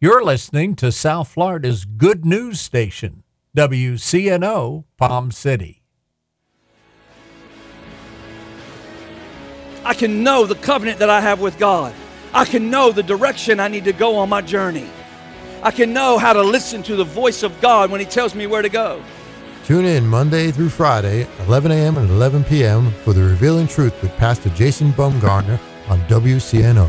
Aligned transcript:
You're 0.00 0.22
listening 0.22 0.76
to 0.76 0.92
South 0.92 1.26
Florida's 1.26 1.84
good 1.84 2.24
news 2.24 2.60
station, 2.60 3.24
WCNO 3.56 4.84
Palm 4.96 5.32
City. 5.32 5.82
I 9.84 9.94
can 9.94 10.22
know 10.22 10.46
the 10.46 10.54
covenant 10.54 11.00
that 11.00 11.10
I 11.10 11.20
have 11.20 11.40
with 11.40 11.58
God. 11.58 11.92
I 12.32 12.44
can 12.44 12.70
know 12.70 12.92
the 12.92 13.02
direction 13.02 13.58
I 13.58 13.66
need 13.66 13.82
to 13.86 13.92
go 13.92 14.14
on 14.14 14.28
my 14.28 14.40
journey. 14.40 14.88
I 15.64 15.72
can 15.72 15.92
know 15.92 16.16
how 16.16 16.32
to 16.32 16.42
listen 16.42 16.84
to 16.84 16.94
the 16.94 17.02
voice 17.02 17.42
of 17.42 17.60
God 17.60 17.90
when 17.90 17.98
He 17.98 18.06
tells 18.06 18.36
me 18.36 18.46
where 18.46 18.62
to 18.62 18.68
go. 18.68 19.02
Tune 19.64 19.84
in 19.84 20.06
Monday 20.06 20.52
through 20.52 20.68
Friday, 20.68 21.26
11 21.48 21.72
a.m. 21.72 21.98
and 21.98 22.08
11 22.08 22.44
p.m. 22.44 22.92
for 23.02 23.12
the 23.12 23.24
Revealing 23.24 23.66
Truth 23.66 24.00
with 24.00 24.16
Pastor 24.16 24.50
Jason 24.50 24.92
Baumgartner 24.92 25.58
on 25.88 25.98
WCNO. 26.02 26.88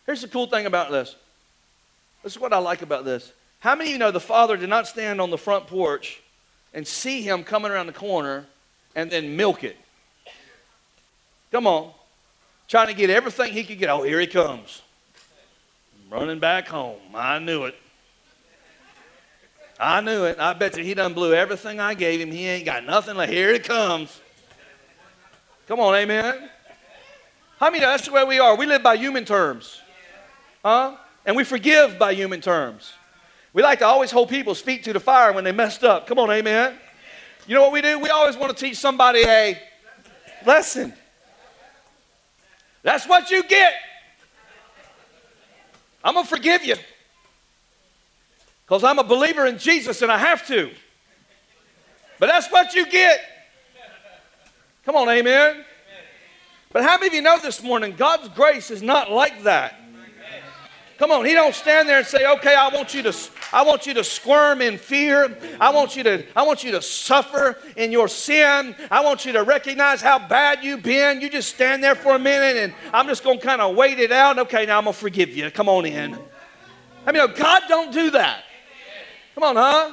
Here's 0.06 0.22
the 0.22 0.30
cool 0.30 0.48
thing 0.48 0.66
about 0.66 0.92
this. 0.92 1.18
This 2.24 2.38
is 2.38 2.40
what 2.40 2.54
I 2.54 2.60
like 2.60 2.82
about 2.82 3.04
this. 3.04 3.34
How 3.66 3.74
many 3.74 3.90
of 3.90 3.94
you 3.94 3.98
know 3.98 4.12
the 4.12 4.20
Father 4.20 4.58
did 4.58 4.70
not 4.70 4.86
stand 4.86 5.20
on 5.20 5.32
the 5.32 5.40
front 5.40 5.66
porch 5.66 6.22
and 6.76 6.86
see 6.86 7.24
him 7.24 7.44
coming 7.44 7.72
around 7.72 7.88
the 7.88 7.94
corner 7.94 8.46
and 8.94 9.10
then 9.10 9.36
milk 9.36 9.64
it? 9.64 9.76
Come 11.52 11.66
on. 11.66 11.92
Trying 12.68 12.90
to 12.90 12.94
get 12.94 13.10
everything 13.10 13.52
he 13.52 13.64
could 13.64 13.80
get. 13.80 13.90
Oh, 13.90 14.04
here 14.04 14.20
he 14.20 14.28
comes. 14.28 14.84
Running 16.12 16.38
back 16.38 16.68
home. 16.68 17.00
I 17.16 17.40
knew 17.40 17.64
it. 17.64 17.74
I 19.80 20.00
knew 20.00 20.26
it. 20.26 20.38
I 20.40 20.54
bet 20.54 20.78
you 20.78 20.84
he 20.84 20.94
done 20.94 21.16
blew 21.16 21.34
everything 21.34 21.80
I 21.80 21.96
gave 21.96 22.22
him. 22.22 22.30
He 22.30 22.46
ain't 22.46 22.66
got 22.66 22.86
nothing 22.86 23.18
left. 23.18 23.34
Here 23.34 23.50
it 23.50 23.64
comes. 23.64 24.22
Come 25.68 25.80
on, 25.80 25.96
amen. 25.96 26.52
How 27.60 27.72
many 27.72 27.80
that's 27.80 28.06
the 28.06 28.12
way 28.12 28.26
we 28.26 28.38
are? 28.38 28.56
We 28.56 28.68
live 28.68 28.84
by 28.84 28.96
human 28.96 29.26
terms. 29.26 29.82
Huh? 30.64 30.98
And 31.26 31.36
we 31.36 31.44
forgive 31.44 31.98
by 31.98 32.14
human 32.14 32.42
terms. 32.42 32.94
We 33.56 33.64
like 33.64 33.80
to 33.80 33.86
always 33.86 34.12
hold 34.12 34.28
people's 34.28 34.60
feet 34.60 34.84
to 34.84 34.92
the 34.92 35.00
fire 35.00 35.32
when 35.32 35.46
they 35.46 35.54
messed 35.54 35.86
up. 35.86 36.08
Come 36.08 36.20
on, 36.20 36.30
amen. 36.30 36.78
You 37.48 37.56
know 37.56 37.62
what 37.62 37.72
we 37.72 37.82
do? 37.82 37.98
We 37.98 38.10
always 38.10 38.36
want 38.36 38.56
to 38.56 38.66
teach 38.66 38.76
somebody 38.76 39.24
a 39.26 39.58
lesson. 40.46 40.94
That's 42.84 43.08
what 43.08 43.32
you 43.32 43.44
get. 43.44 43.74
I'm 46.04 46.16
going 46.16 46.26
to 46.26 46.30
forgive 46.30 46.66
you 46.66 46.76
because 48.66 48.84
I'm 48.84 49.00
a 49.00 49.06
believer 49.06 49.46
in 49.46 49.58
Jesus 49.58 50.02
and 50.02 50.12
I 50.12 50.18
have 50.18 50.46
to. 50.48 50.70
But 52.20 52.26
that's 52.26 52.52
what 52.52 52.76
you 52.76 52.86
get. 52.86 53.22
Come 54.84 54.98
on, 54.98 55.08
amen. 55.08 55.64
But 56.74 56.84
how 56.84 56.98
many 56.98 57.08
of 57.08 57.14
you 57.14 57.22
know 57.22 57.40
this 57.40 57.64
morning 57.64 57.96
God's 57.96 58.28
grace 58.28 58.70
is 58.70 58.82
not 58.82 59.10
like 59.10 59.44
that? 59.44 59.80
Come 60.98 61.12
on, 61.12 61.26
he 61.26 61.34
don't 61.34 61.54
stand 61.54 61.90
there 61.90 61.98
and 61.98 62.08
say, 62.08 62.26
"Okay, 62.26 62.56
I 62.56 62.70
want 62.70 62.94
you 62.94 63.04
to 63.04 63.14
I 63.52 63.64
want 63.64 63.86
you 63.86 63.94
to 63.96 64.04
squirm 64.04 64.62
in 64.62 64.78
fear. 64.78 65.38
I 65.60 65.70
want 65.70 65.98
you 65.98 66.04
to 66.04 66.26
I 66.36 66.44
want 66.44 66.64
you 66.64 66.72
to 66.72 66.82
suffer 66.82 67.58
in 67.76 67.92
your 67.92 68.08
sin. 68.08 68.76
I 68.90 69.04
want 69.04 69.26
you 69.26 69.34
to 69.34 69.44
recognize 69.44 70.02
how 70.02 70.20
bad 70.20 70.64
you've 70.64 70.84
been. 70.84 71.20
You 71.20 71.30
just 71.30 71.54
stand 71.54 71.84
there 71.84 71.96
for 71.96 72.16
a 72.16 72.20
minute 72.20 72.56
and 72.56 72.74
I'm 72.94 73.08
just 73.08 73.24
going 73.26 73.40
to 73.40 73.46
kind 73.46 73.62
of 73.62 73.76
wait 73.76 74.00
it 74.00 74.14
out. 74.14 74.40
Okay, 74.40 74.66
now 74.66 74.78
I'm 74.78 74.86
going 74.86 74.94
to 74.94 75.00
forgive 75.00 75.30
you. 75.36 75.52
Come 75.52 75.68
on 75.68 75.86
in." 75.86 76.18
I 77.06 77.12
mean, 77.12 77.28
God 77.36 77.64
don't 77.68 77.92
do 77.92 78.12
that. 78.12 78.44
Come 79.36 79.44
on, 79.44 79.56
huh? 79.58 79.92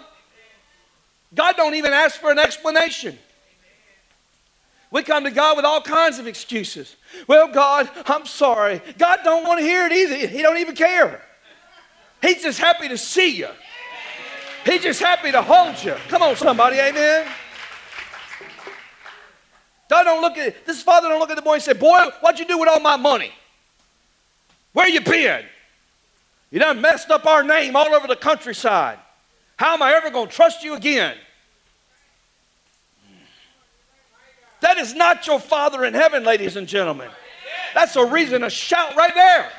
God 1.34 1.56
don't 1.56 1.74
even 1.74 1.92
ask 1.92 2.20
for 2.20 2.30
an 2.30 2.38
explanation. 2.38 3.18
We 4.92 5.02
come 5.02 5.24
to 5.24 5.30
God 5.30 5.56
with 5.56 5.64
all 5.64 5.80
kinds 5.80 6.18
of 6.18 6.26
excuses. 6.26 6.96
Well, 7.26 7.48
God, 7.48 7.90
I'm 8.06 8.26
sorry. 8.26 8.82
God 8.98 9.20
don't 9.24 9.44
want 9.44 9.58
to 9.58 9.64
hear 9.64 9.86
it 9.86 9.92
either. 9.92 10.26
He 10.28 10.42
don't 10.42 10.58
even 10.58 10.76
care. 10.76 11.22
He's 12.20 12.42
just 12.42 12.58
happy 12.58 12.88
to 12.88 12.98
see 12.98 13.36
you. 13.36 13.48
He's 14.66 14.82
just 14.82 15.00
happy 15.00 15.32
to 15.32 15.40
hold 15.40 15.82
you. 15.82 15.96
Come 16.08 16.20
on, 16.22 16.36
somebody, 16.36 16.76
amen. 16.78 17.26
God 19.88 20.04
don't 20.04 20.20
look 20.20 20.36
at 20.36 20.66
this 20.66 20.82
father 20.82 21.08
don't 21.08 21.18
look 21.18 21.30
at 21.30 21.36
the 21.36 21.42
boy 21.42 21.54
and 21.54 21.62
say, 21.62 21.72
Boy, 21.72 21.98
what'd 22.20 22.38
you 22.38 22.46
do 22.46 22.58
with 22.58 22.68
all 22.68 22.80
my 22.80 22.96
money? 22.96 23.32
Where 24.74 24.88
you 24.88 25.00
been? 25.00 25.44
You 26.50 26.58
done 26.60 26.82
messed 26.82 27.10
up 27.10 27.24
our 27.24 27.42
name 27.42 27.76
all 27.76 27.94
over 27.94 28.06
the 28.06 28.16
countryside. 28.16 28.98
How 29.56 29.72
am 29.72 29.82
I 29.82 29.94
ever 29.94 30.10
to 30.10 30.26
trust 30.30 30.62
you 30.62 30.74
again? 30.74 31.16
That 34.62 34.78
is 34.78 34.94
not 34.94 35.26
your 35.26 35.40
Father 35.40 35.84
in 35.84 35.92
heaven, 35.92 36.22
ladies 36.22 36.56
and 36.56 36.68
gentlemen. 36.68 37.10
That's 37.74 37.96
a 37.96 38.06
reason 38.06 38.42
to 38.42 38.50
shout 38.50 38.94
right 38.96 39.12
there. 39.12 39.50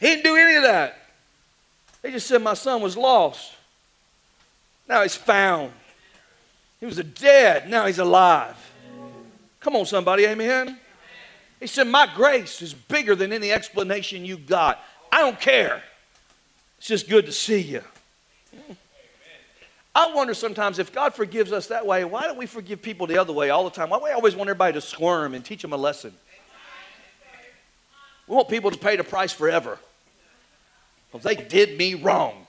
He 0.00 0.06
didn't 0.06 0.24
do 0.24 0.34
any 0.34 0.56
of 0.56 0.62
that. 0.62 0.98
He 2.02 2.10
just 2.10 2.26
said, 2.26 2.42
My 2.42 2.54
son 2.54 2.80
was 2.80 2.96
lost. 2.96 3.52
Now 4.88 5.02
he's 5.02 5.14
found. 5.14 5.72
He 6.80 6.86
was 6.86 6.96
dead. 6.96 7.68
Now 7.68 7.86
he's 7.86 7.98
alive. 7.98 8.56
Come 9.60 9.76
on, 9.76 9.84
somebody. 9.84 10.24
Amen. 10.24 10.78
He 11.60 11.66
said, 11.66 11.86
My 11.86 12.08
grace 12.16 12.62
is 12.62 12.72
bigger 12.72 13.14
than 13.14 13.30
any 13.30 13.52
explanation 13.52 14.24
you 14.24 14.38
got. 14.38 14.80
I 15.12 15.20
don't 15.20 15.38
care. 15.38 15.82
It's 16.78 16.88
just 16.88 17.10
good 17.10 17.26
to 17.26 17.32
see 17.32 17.60
you. 17.60 17.82
I 19.94 20.12
wonder 20.14 20.32
sometimes 20.32 20.78
if 20.78 20.92
God 20.92 21.14
forgives 21.14 21.52
us 21.52 21.66
that 21.66 21.84
way, 21.86 22.04
why 22.04 22.22
don't 22.22 22.38
we 22.38 22.46
forgive 22.46 22.80
people 22.80 23.06
the 23.06 23.18
other 23.18 23.32
way 23.32 23.50
all 23.50 23.64
the 23.64 23.70
time? 23.70 23.90
Why 23.90 23.98
do 23.98 24.04
we 24.04 24.10
always 24.10 24.34
want 24.34 24.48
everybody 24.48 24.72
to 24.74 24.80
squirm 24.80 25.34
and 25.34 25.44
teach 25.44 25.60
them 25.60 25.72
a 25.72 25.76
lesson? 25.76 26.14
We 28.26 28.36
want 28.36 28.48
people 28.48 28.70
to 28.70 28.78
pay 28.78 28.96
the 28.96 29.04
price 29.04 29.32
forever 29.32 29.78
because 31.10 31.24
they 31.24 31.34
did 31.34 31.76
me 31.76 31.94
wrong. 31.94 32.46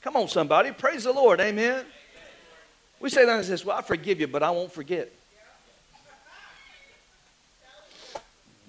Come 0.00 0.16
on, 0.16 0.28
somebody. 0.28 0.72
Praise 0.72 1.04
the 1.04 1.12
Lord. 1.12 1.40
Amen. 1.40 1.84
We 3.00 3.10
say 3.10 3.26
that 3.26 3.36
and 3.36 3.44
says, 3.44 3.64
Well, 3.64 3.76
I 3.76 3.82
forgive 3.82 4.20
you, 4.20 4.26
but 4.26 4.42
I 4.42 4.50
won't 4.50 4.72
forget. 4.72 5.12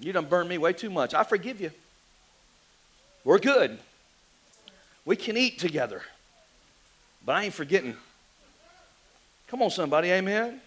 You 0.01 0.11
done 0.11 0.25
burned 0.25 0.49
me 0.49 0.57
way 0.57 0.73
too 0.73 0.89
much. 0.89 1.13
I 1.13 1.23
forgive 1.23 1.61
you. 1.61 1.71
We're 3.23 3.39
good. 3.39 3.77
We 5.05 5.15
can 5.15 5.37
eat 5.37 5.59
together. 5.59 6.01
But 7.25 7.35
I 7.35 7.43
ain't 7.45 7.53
forgetting. 7.53 7.95
Come 9.47 9.61
on, 9.61 9.69
somebody, 9.69 10.09
amen. 10.11 10.61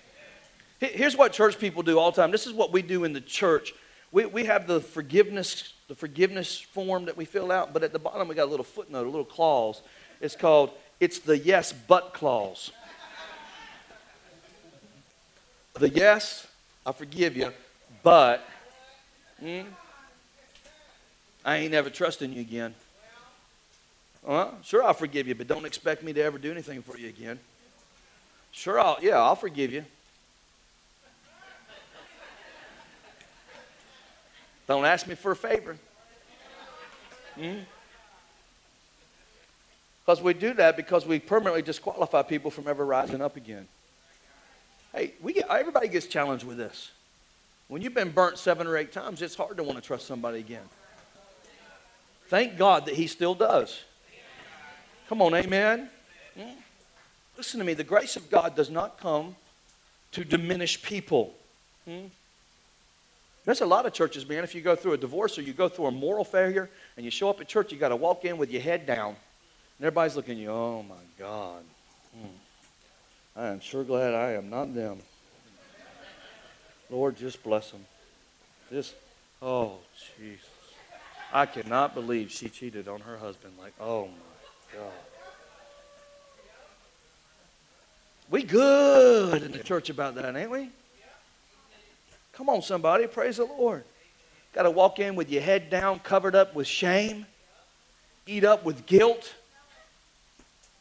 Here's 0.78 1.16
what 1.16 1.32
church 1.32 1.58
people 1.58 1.82
do 1.82 1.98
all 1.98 2.10
the 2.10 2.20
time. 2.20 2.30
This 2.30 2.46
is 2.46 2.52
what 2.52 2.72
we 2.72 2.82
do 2.82 3.04
in 3.04 3.12
the 3.12 3.20
church. 3.20 3.74
We, 4.12 4.26
we 4.26 4.44
have 4.44 4.66
the 4.66 4.80
forgiveness, 4.80 5.72
the 5.88 5.94
forgiveness 5.94 6.60
form 6.60 7.06
that 7.06 7.16
we 7.16 7.24
fill 7.24 7.50
out, 7.50 7.72
but 7.72 7.82
at 7.82 7.92
the 7.92 7.98
bottom 7.98 8.28
we 8.28 8.34
got 8.34 8.44
a 8.44 8.50
little 8.50 8.64
footnote, 8.64 9.06
a 9.06 9.10
little 9.10 9.24
clause. 9.24 9.82
It's 10.20 10.36
called 10.36 10.70
it's 11.00 11.18
the 11.18 11.36
yes 11.36 11.72
but 11.72 12.14
clause. 12.14 12.70
The 15.74 15.88
yes, 15.88 16.46
I 16.86 16.92
forgive 16.92 17.36
you, 17.36 17.52
but 18.04 18.46
hmm, 19.40 19.62
I 21.44 21.56
ain't 21.56 21.74
ever 21.74 21.90
trusting 21.90 22.32
you 22.32 22.40
again. 22.40 22.74
Uh, 24.26 24.48
sure, 24.62 24.82
I'll 24.82 24.94
forgive 24.94 25.28
you, 25.28 25.34
but 25.34 25.46
don't 25.46 25.66
expect 25.66 26.02
me 26.02 26.12
to 26.14 26.22
ever 26.22 26.38
do 26.38 26.50
anything 26.50 26.82
for 26.82 26.96
you 26.96 27.08
again. 27.08 27.38
Sure, 28.52 28.80
I'll, 28.80 28.96
yeah, 29.02 29.20
I'll 29.20 29.36
forgive 29.36 29.72
you. 29.72 29.84
Don't 34.66 34.86
ask 34.86 35.06
me 35.06 35.14
for 35.14 35.32
a 35.32 35.36
favor. 35.36 35.76
Because 37.34 37.66
hmm? 40.20 40.24
we 40.24 40.32
do 40.32 40.54
that 40.54 40.76
because 40.76 41.04
we 41.04 41.18
permanently 41.18 41.60
disqualify 41.60 42.22
people 42.22 42.50
from 42.50 42.66
ever 42.66 42.86
rising 42.86 43.20
up 43.20 43.36
again. 43.36 43.68
Hey, 44.94 45.12
we 45.20 45.34
get, 45.34 45.50
everybody 45.50 45.88
gets 45.88 46.06
challenged 46.06 46.46
with 46.46 46.56
this. 46.56 46.92
When 47.68 47.82
you've 47.82 47.94
been 47.94 48.10
burnt 48.10 48.38
seven 48.38 48.66
or 48.66 48.76
eight 48.76 48.92
times, 48.92 49.20
it's 49.20 49.34
hard 49.34 49.58
to 49.58 49.62
want 49.62 49.76
to 49.76 49.82
trust 49.82 50.06
somebody 50.06 50.38
again. 50.38 50.64
Thank 52.28 52.56
God 52.56 52.86
that 52.86 52.94
He 52.94 53.06
still 53.06 53.34
does. 53.34 53.82
Come 55.08 55.20
on, 55.20 55.34
amen. 55.34 55.90
Hmm? 56.38 56.50
Listen 57.36 57.58
to 57.60 57.66
me. 57.66 57.74
The 57.74 57.84
grace 57.84 58.16
of 58.16 58.30
God 58.30 58.56
does 58.56 58.70
not 58.70 58.98
come 58.98 59.36
to 60.12 60.24
diminish 60.24 60.80
people. 60.82 61.34
Hmm? 61.84 62.06
There's 63.44 63.60
a 63.60 63.66
lot 63.66 63.84
of 63.84 63.92
churches, 63.92 64.26
man. 64.26 64.42
If 64.42 64.54
you 64.54 64.62
go 64.62 64.74
through 64.74 64.94
a 64.94 64.96
divorce 64.96 65.38
or 65.38 65.42
you 65.42 65.52
go 65.52 65.68
through 65.68 65.86
a 65.86 65.90
moral 65.90 66.24
failure 66.24 66.70
and 66.96 67.04
you 67.04 67.10
show 67.10 67.28
up 67.28 67.40
at 67.40 67.48
church, 67.48 67.72
you 67.72 67.78
got 67.78 67.90
to 67.90 67.96
walk 67.96 68.24
in 68.24 68.38
with 68.38 68.50
your 68.50 68.62
head 68.62 68.86
down. 68.86 69.08
And 69.78 69.86
everybody's 69.86 70.16
looking 70.16 70.36
at 70.36 70.40
you, 70.40 70.50
oh 70.50 70.82
my 70.82 70.94
God. 71.18 71.62
Hmm. 72.18 72.28
I 73.36 73.48
am 73.48 73.60
sure 73.60 73.84
glad 73.84 74.14
I 74.14 74.32
am 74.32 74.48
not 74.48 74.74
them. 74.74 75.00
Lord, 76.88 77.16
just 77.16 77.42
bless 77.42 77.70
them. 77.70 77.84
Just, 78.70 78.94
oh, 79.42 79.78
Jesus. 80.16 80.46
I 81.32 81.46
cannot 81.46 81.94
believe 81.94 82.30
she 82.30 82.48
cheated 82.48 82.86
on 82.86 83.00
her 83.00 83.18
husband. 83.18 83.54
Like, 83.60 83.74
oh 83.80 84.06
my 84.06 84.33
God. 84.74 84.92
We 88.30 88.42
good 88.42 89.42
in 89.42 89.52
the 89.52 89.58
church 89.58 89.90
about 89.90 90.16
that, 90.16 90.34
ain't 90.34 90.50
we? 90.50 90.70
Come 92.32 92.48
on, 92.48 92.62
somebody. 92.62 93.06
Praise 93.06 93.36
the 93.36 93.44
Lord. 93.44 93.84
Got 94.52 94.64
to 94.64 94.70
walk 94.70 94.98
in 94.98 95.14
with 95.14 95.30
your 95.30 95.42
head 95.42 95.70
down, 95.70 96.00
covered 96.00 96.34
up 96.34 96.54
with 96.54 96.66
shame, 96.66 97.26
eat 98.26 98.44
up 98.44 98.64
with 98.64 98.86
guilt. 98.86 99.34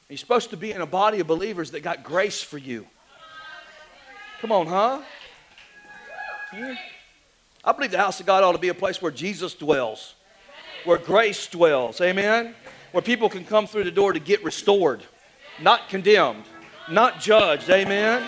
You're 0.09 0.17
supposed 0.17 0.49
to 0.51 0.57
be 0.57 0.71
in 0.71 0.81
a 0.81 0.85
body 0.85 1.19
of 1.19 1.27
believers 1.27 1.71
that 1.71 1.81
got 1.81 2.03
grace 2.03 2.41
for 2.41 2.57
you. 2.57 2.87
Come 4.41 4.51
on, 4.51 4.67
huh? 4.67 5.01
Yeah. 6.53 6.75
I 7.63 7.71
believe 7.71 7.91
the 7.91 7.97
house 7.97 8.19
of 8.19 8.25
God 8.25 8.43
ought 8.43 8.51
to 8.51 8.57
be 8.57 8.69
a 8.69 8.73
place 8.73 9.01
where 9.01 9.11
Jesus 9.11 9.53
dwells, 9.53 10.15
where 10.85 10.97
grace 10.97 11.47
dwells. 11.47 12.01
Amen? 12.01 12.53
Where 12.93 13.01
people 13.01 13.27
can 13.27 13.43
come 13.43 13.67
through 13.67 13.83
the 13.83 13.91
door 13.91 14.13
to 14.13 14.19
get 14.19 14.43
restored, 14.43 15.03
not 15.59 15.89
condemned, 15.89 16.43
not 16.89 17.19
judged. 17.19 17.69
Amen. 17.69 18.23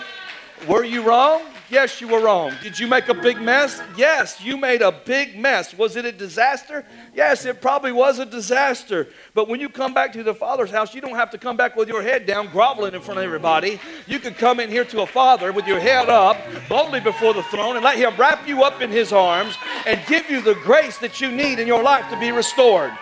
Were 0.68 0.84
you 0.84 1.02
wrong? 1.02 1.42
Yes, 1.68 2.00
you 2.00 2.08
were 2.08 2.20
wrong. 2.20 2.52
Did 2.62 2.78
you 2.78 2.86
make 2.86 3.08
a 3.08 3.14
big 3.14 3.40
mess? 3.40 3.80
Yes, 3.96 4.40
you 4.40 4.56
made 4.56 4.82
a 4.82 4.92
big 4.92 5.38
mess. 5.38 5.76
Was 5.76 5.96
it 5.96 6.04
a 6.04 6.12
disaster? 6.12 6.84
Yes, 7.14 7.44
it 7.44 7.60
probably 7.60 7.92
was 7.92 8.18
a 8.18 8.26
disaster. 8.26 9.08
But 9.34 9.48
when 9.48 9.60
you 9.60 9.68
come 9.68 9.92
back 9.92 10.12
to 10.12 10.22
the 10.22 10.34
Father's 10.34 10.70
house, 10.70 10.94
you 10.94 11.00
don't 11.00 11.16
have 11.16 11.30
to 11.32 11.38
come 11.38 11.56
back 11.56 11.76
with 11.76 11.88
your 11.88 12.02
head 12.02 12.24
down, 12.24 12.48
groveling 12.48 12.94
in 12.94 13.00
front 13.00 13.18
of 13.18 13.24
everybody. 13.24 13.80
You 14.06 14.18
can 14.18 14.34
come 14.34 14.60
in 14.60 14.70
here 14.70 14.84
to 14.86 15.02
a 15.02 15.06
Father 15.06 15.52
with 15.52 15.66
your 15.66 15.80
head 15.80 16.08
up, 16.08 16.38
boldly 16.68 17.00
before 17.00 17.34
the 17.34 17.42
throne, 17.44 17.76
and 17.76 17.84
let 17.84 17.98
Him 17.98 18.14
wrap 18.16 18.48
you 18.48 18.62
up 18.62 18.80
in 18.80 18.90
His 18.90 19.12
arms 19.12 19.56
and 19.86 20.00
give 20.06 20.30
you 20.30 20.40
the 20.40 20.54
grace 20.54 20.98
that 20.98 21.20
you 21.20 21.30
need 21.30 21.58
in 21.58 21.66
your 21.66 21.82
life 21.82 22.08
to 22.10 22.18
be 22.18 22.30
restored. 22.32 22.92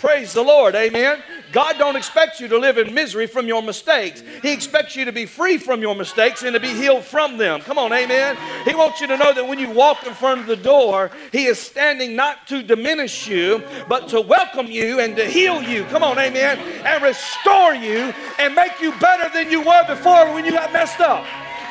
Praise 0.00 0.32
the 0.32 0.42
Lord. 0.42 0.76
Amen. 0.76 1.20
God 1.50 1.76
don't 1.78 1.96
expect 1.96 2.38
you 2.38 2.46
to 2.48 2.58
live 2.58 2.78
in 2.78 2.94
misery 2.94 3.26
from 3.26 3.48
your 3.48 3.62
mistakes. 3.62 4.22
He 4.42 4.52
expects 4.52 4.94
you 4.94 5.04
to 5.06 5.12
be 5.12 5.26
free 5.26 5.58
from 5.58 5.80
your 5.80 5.96
mistakes 5.96 6.44
and 6.44 6.54
to 6.54 6.60
be 6.60 6.68
healed 6.68 7.04
from 7.04 7.36
them. 7.36 7.60
Come 7.60 7.78
on, 7.78 7.92
amen. 7.92 8.36
He 8.64 8.74
wants 8.74 9.00
you 9.00 9.08
to 9.08 9.16
know 9.16 9.32
that 9.32 9.48
when 9.48 9.58
you 9.58 9.70
walk 9.70 10.06
in 10.06 10.14
front 10.14 10.40
of 10.40 10.46
the 10.46 10.56
door, 10.56 11.10
he 11.32 11.46
is 11.46 11.58
standing 11.58 12.14
not 12.14 12.46
to 12.48 12.62
diminish 12.62 13.26
you, 13.26 13.62
but 13.88 14.08
to 14.08 14.20
welcome 14.20 14.66
you 14.66 15.00
and 15.00 15.16
to 15.16 15.24
heal 15.24 15.62
you. 15.62 15.84
Come 15.86 16.04
on, 16.04 16.18
amen. 16.18 16.58
And 16.84 17.02
restore 17.02 17.74
you 17.74 18.14
and 18.38 18.54
make 18.54 18.80
you 18.80 18.92
better 18.98 19.28
than 19.34 19.50
you 19.50 19.62
were 19.62 19.84
before 19.86 20.32
when 20.32 20.44
you 20.44 20.52
got 20.52 20.72
messed 20.72 21.00
up. 21.00 21.26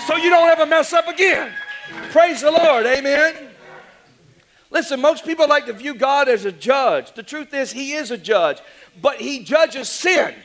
So 0.06 0.18
you 0.18 0.30
don't 0.30 0.50
ever 0.50 0.66
mess 0.66 0.92
up 0.92 1.08
again. 1.08 1.54
Praise 2.12 2.42
the 2.42 2.52
Lord. 2.52 2.86
Amen. 2.86 3.47
Listen, 4.78 5.02
most 5.02 5.26
people 5.26 5.48
like 5.48 5.66
to 5.66 5.74
view 5.74 5.96
God 5.96 6.30
as 6.30 6.46
a 6.46 6.52
judge. 6.52 7.12
The 7.14 7.24
truth 7.24 7.52
is, 7.52 7.72
He 7.72 7.94
is 7.94 8.12
a 8.12 8.18
judge, 8.18 8.60
but 9.02 9.16
He 9.16 9.44
judges 9.44 9.90
sin. 9.90 10.36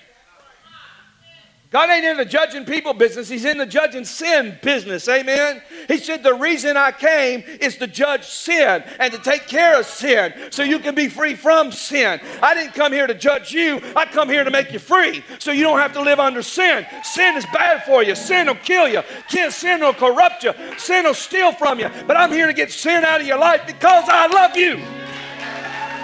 God 1.73 1.89
ain't 1.89 2.05
in 2.05 2.19
the 2.19 2.27
judging 2.27 2.67
people 2.67 2.93
business. 2.93 3.31
He's 3.31 3.47
in 3.47 3.57
the 3.57 3.65
judging 3.65 4.05
sin 4.05 4.59
business. 4.61 5.09
Amen. 5.09 5.63
He 5.89 5.97
said, 5.97 6.23
The 6.23 6.35
reason 6.35 6.77
I 6.77 6.93
came 6.93 7.43
is 7.61 7.77
to 7.79 7.87
judge 7.87 8.25
sin 8.25 8.85
and 9.01 9.11
to 9.11 9.19
take 9.19 9.49
care 9.49 9.81
of 9.81 9.87
sin 9.87 10.35
so 10.51 10.63
you 10.63 10.79
can 10.79 10.95
be 10.95 11.09
free 11.09 11.35
from 11.35 11.73
sin. 11.73 12.21
I 12.43 12.53
didn't 12.53 12.75
come 12.75 12.93
here 12.93 13.07
to 13.07 13.15
judge 13.15 13.53
you. 13.53 13.81
I 13.97 14.05
come 14.05 14.29
here 14.29 14.45
to 14.45 14.51
make 14.51 14.71
you 14.71 14.79
free 14.79 15.25
so 15.39 15.51
you 15.51 15.63
don't 15.63 15.79
have 15.79 15.95
to 15.95 16.03
live 16.03 16.21
under 16.21 16.43
sin. 16.43 16.87
Sin 17.05 17.39
is 17.39 17.47
bad 17.47 17.85
for 17.85 18.03
you. 18.03 18.15
Sin 18.15 18.49
will 18.49 18.55
kill 18.57 18.87
you. 18.87 19.03
Sin 19.51 19.81
will 19.81 19.95
corrupt 19.95 20.45
you. 20.45 20.53
Sin 20.77 21.05
will 21.05 21.15
steal 21.15 21.53
from 21.53 21.79
you. 21.79 21.91
But 22.07 22.19
I'm 22.19 22.31
here 22.31 22.49
to 22.49 22.53
get 22.53 22.71
sin 22.71 23.03
out 23.03 23.23
of 23.23 23.27
your 23.27 23.39
life 23.39 23.67
because 23.67 24.05
I 24.09 24.27
love 24.27 24.59
you. 24.59 24.77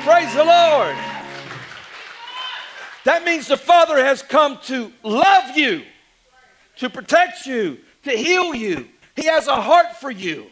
Praise 0.03 0.35
the 0.35 0.45
Lord. 0.45 0.97
That 3.09 3.25
means 3.25 3.49
the 3.49 3.57
Father 3.57 3.97
has 4.05 4.21
come 4.21 4.59
to 4.65 4.93
love 5.03 5.57
you, 5.57 5.83
to 6.77 6.91
protect 6.91 7.47
you, 7.47 7.79
to 8.03 8.11
heal 8.11 8.55
you. 8.55 8.87
He 9.17 9.25
has 9.25 9.47
a 9.47 9.59
heart 9.59 9.97
for 9.97 10.11
you. 10.11 10.45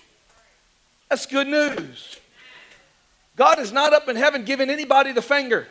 That's 1.11 1.27
good 1.27 1.49
news. 1.49 2.19
God 3.37 3.59
is 3.59 3.73
not 3.73 3.93
up 3.93 4.09
in 4.09 4.17
heaven 4.17 4.47
giving 4.47 4.71
anybody 4.71 5.13
the 5.13 5.21
finger. 5.21 5.69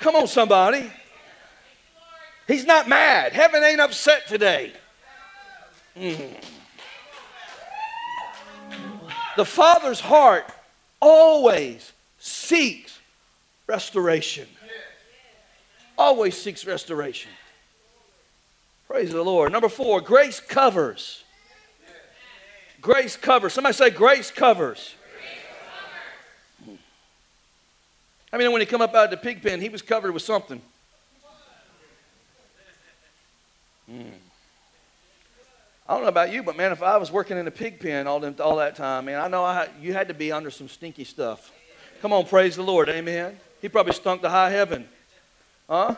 Come 0.00 0.16
on, 0.16 0.28
somebody. 0.28 0.90
He's 2.48 2.64
not 2.64 2.88
mad. 2.88 3.34
Heaven 3.34 3.62
ain't 3.62 3.82
upset 3.82 4.26
today. 4.26 4.72
Mm. 5.94 6.42
The 9.36 9.44
Father's 9.44 10.00
heart 10.00 10.50
always 11.02 11.92
seeks 12.18 12.98
restoration. 13.66 14.48
Always 15.98 16.36
seeks 16.36 16.66
restoration. 16.66 17.30
Praise 18.86 19.12
the 19.12 19.22
Lord. 19.22 19.52
Number 19.52 19.68
four, 19.68 20.00
grace 20.00 20.40
covers. 20.40 21.24
Grace 22.80 23.16
covers. 23.16 23.52
Somebody 23.52 23.74
say, 23.74 23.90
grace 23.90 24.30
covers. 24.30 24.94
I 28.32 28.38
mean, 28.38 28.52
when 28.52 28.60
he 28.60 28.66
come 28.66 28.82
up 28.82 28.94
out 28.94 29.04
of 29.06 29.10
the 29.10 29.16
pig 29.16 29.42
pen, 29.42 29.60
he 29.60 29.68
was 29.68 29.82
covered 29.82 30.12
with 30.12 30.22
something. 30.22 30.60
Hmm. 33.90 34.02
I 35.88 35.94
don't 35.94 36.02
know 36.02 36.08
about 36.08 36.32
you, 36.32 36.42
but 36.42 36.56
man, 36.56 36.72
if 36.72 36.82
I 36.82 36.96
was 36.96 37.12
working 37.12 37.38
in 37.38 37.46
a 37.46 37.50
pig 37.52 37.78
pen 37.78 38.08
all, 38.08 38.18
them, 38.18 38.34
all 38.40 38.56
that 38.56 38.74
time, 38.74 39.04
man, 39.04 39.20
I 39.20 39.28
know 39.28 39.44
I 39.44 39.68
you 39.80 39.92
had 39.92 40.08
to 40.08 40.14
be 40.14 40.32
under 40.32 40.50
some 40.50 40.68
stinky 40.68 41.04
stuff. 41.04 41.52
Come 42.02 42.12
on, 42.12 42.26
praise 42.26 42.56
the 42.56 42.64
Lord, 42.64 42.88
amen. 42.88 43.38
He 43.62 43.68
probably 43.68 43.92
stunk 43.92 44.22
to 44.22 44.28
high 44.28 44.50
heaven, 44.50 44.88
huh? 45.68 45.94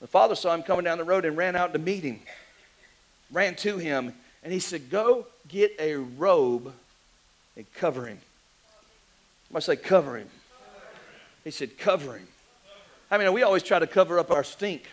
The 0.00 0.06
father 0.06 0.34
saw 0.34 0.54
him 0.54 0.62
coming 0.62 0.84
down 0.84 0.98
the 0.98 1.04
road 1.04 1.24
and 1.24 1.36
ran 1.36 1.56
out 1.56 1.72
to 1.72 1.78
meet 1.78 2.04
him, 2.04 2.20
ran 3.32 3.54
to 3.56 3.78
him, 3.78 4.14
and 4.42 4.52
he 4.52 4.60
said, 4.60 4.90
"Go 4.90 5.26
get 5.48 5.74
a 5.78 5.94
robe 5.94 6.72
and 7.56 7.72
cover 7.74 8.06
him." 8.06 8.20
Somebody 9.48 9.64
say, 9.64 9.76
"Cover 9.76 10.18
him." 10.18 10.30
He 11.44 11.50
said, 11.50 11.78
"Cover 11.78 12.18
him." 12.18 12.28
I 13.10 13.18
mean, 13.18 13.32
we 13.32 13.42
always 13.42 13.62
try 13.62 13.78
to 13.78 13.86
cover 13.86 14.18
up 14.18 14.30
our 14.30 14.44
stink. 14.44 14.86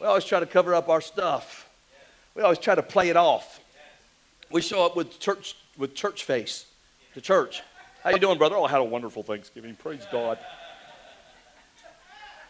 We 0.00 0.06
always 0.06 0.24
try 0.24 0.40
to 0.40 0.46
cover 0.46 0.74
up 0.74 0.88
our 0.88 1.00
stuff. 1.00 1.68
We 2.34 2.42
always 2.42 2.58
try 2.58 2.74
to 2.74 2.82
play 2.82 3.08
it 3.08 3.16
off. 3.16 3.60
We 4.50 4.60
show 4.60 4.84
up 4.84 4.96
with 4.96 5.18
church 5.18 5.56
with 5.76 5.94
church 5.94 6.24
face 6.24 6.66
to 7.14 7.20
church. 7.20 7.62
How 8.02 8.10
you 8.10 8.18
doing, 8.18 8.36
brother? 8.36 8.56
Oh, 8.56 8.64
I 8.64 8.70
had 8.70 8.80
a 8.80 8.84
wonderful 8.84 9.22
Thanksgiving. 9.22 9.76
Praise 9.76 10.04
God. 10.10 10.38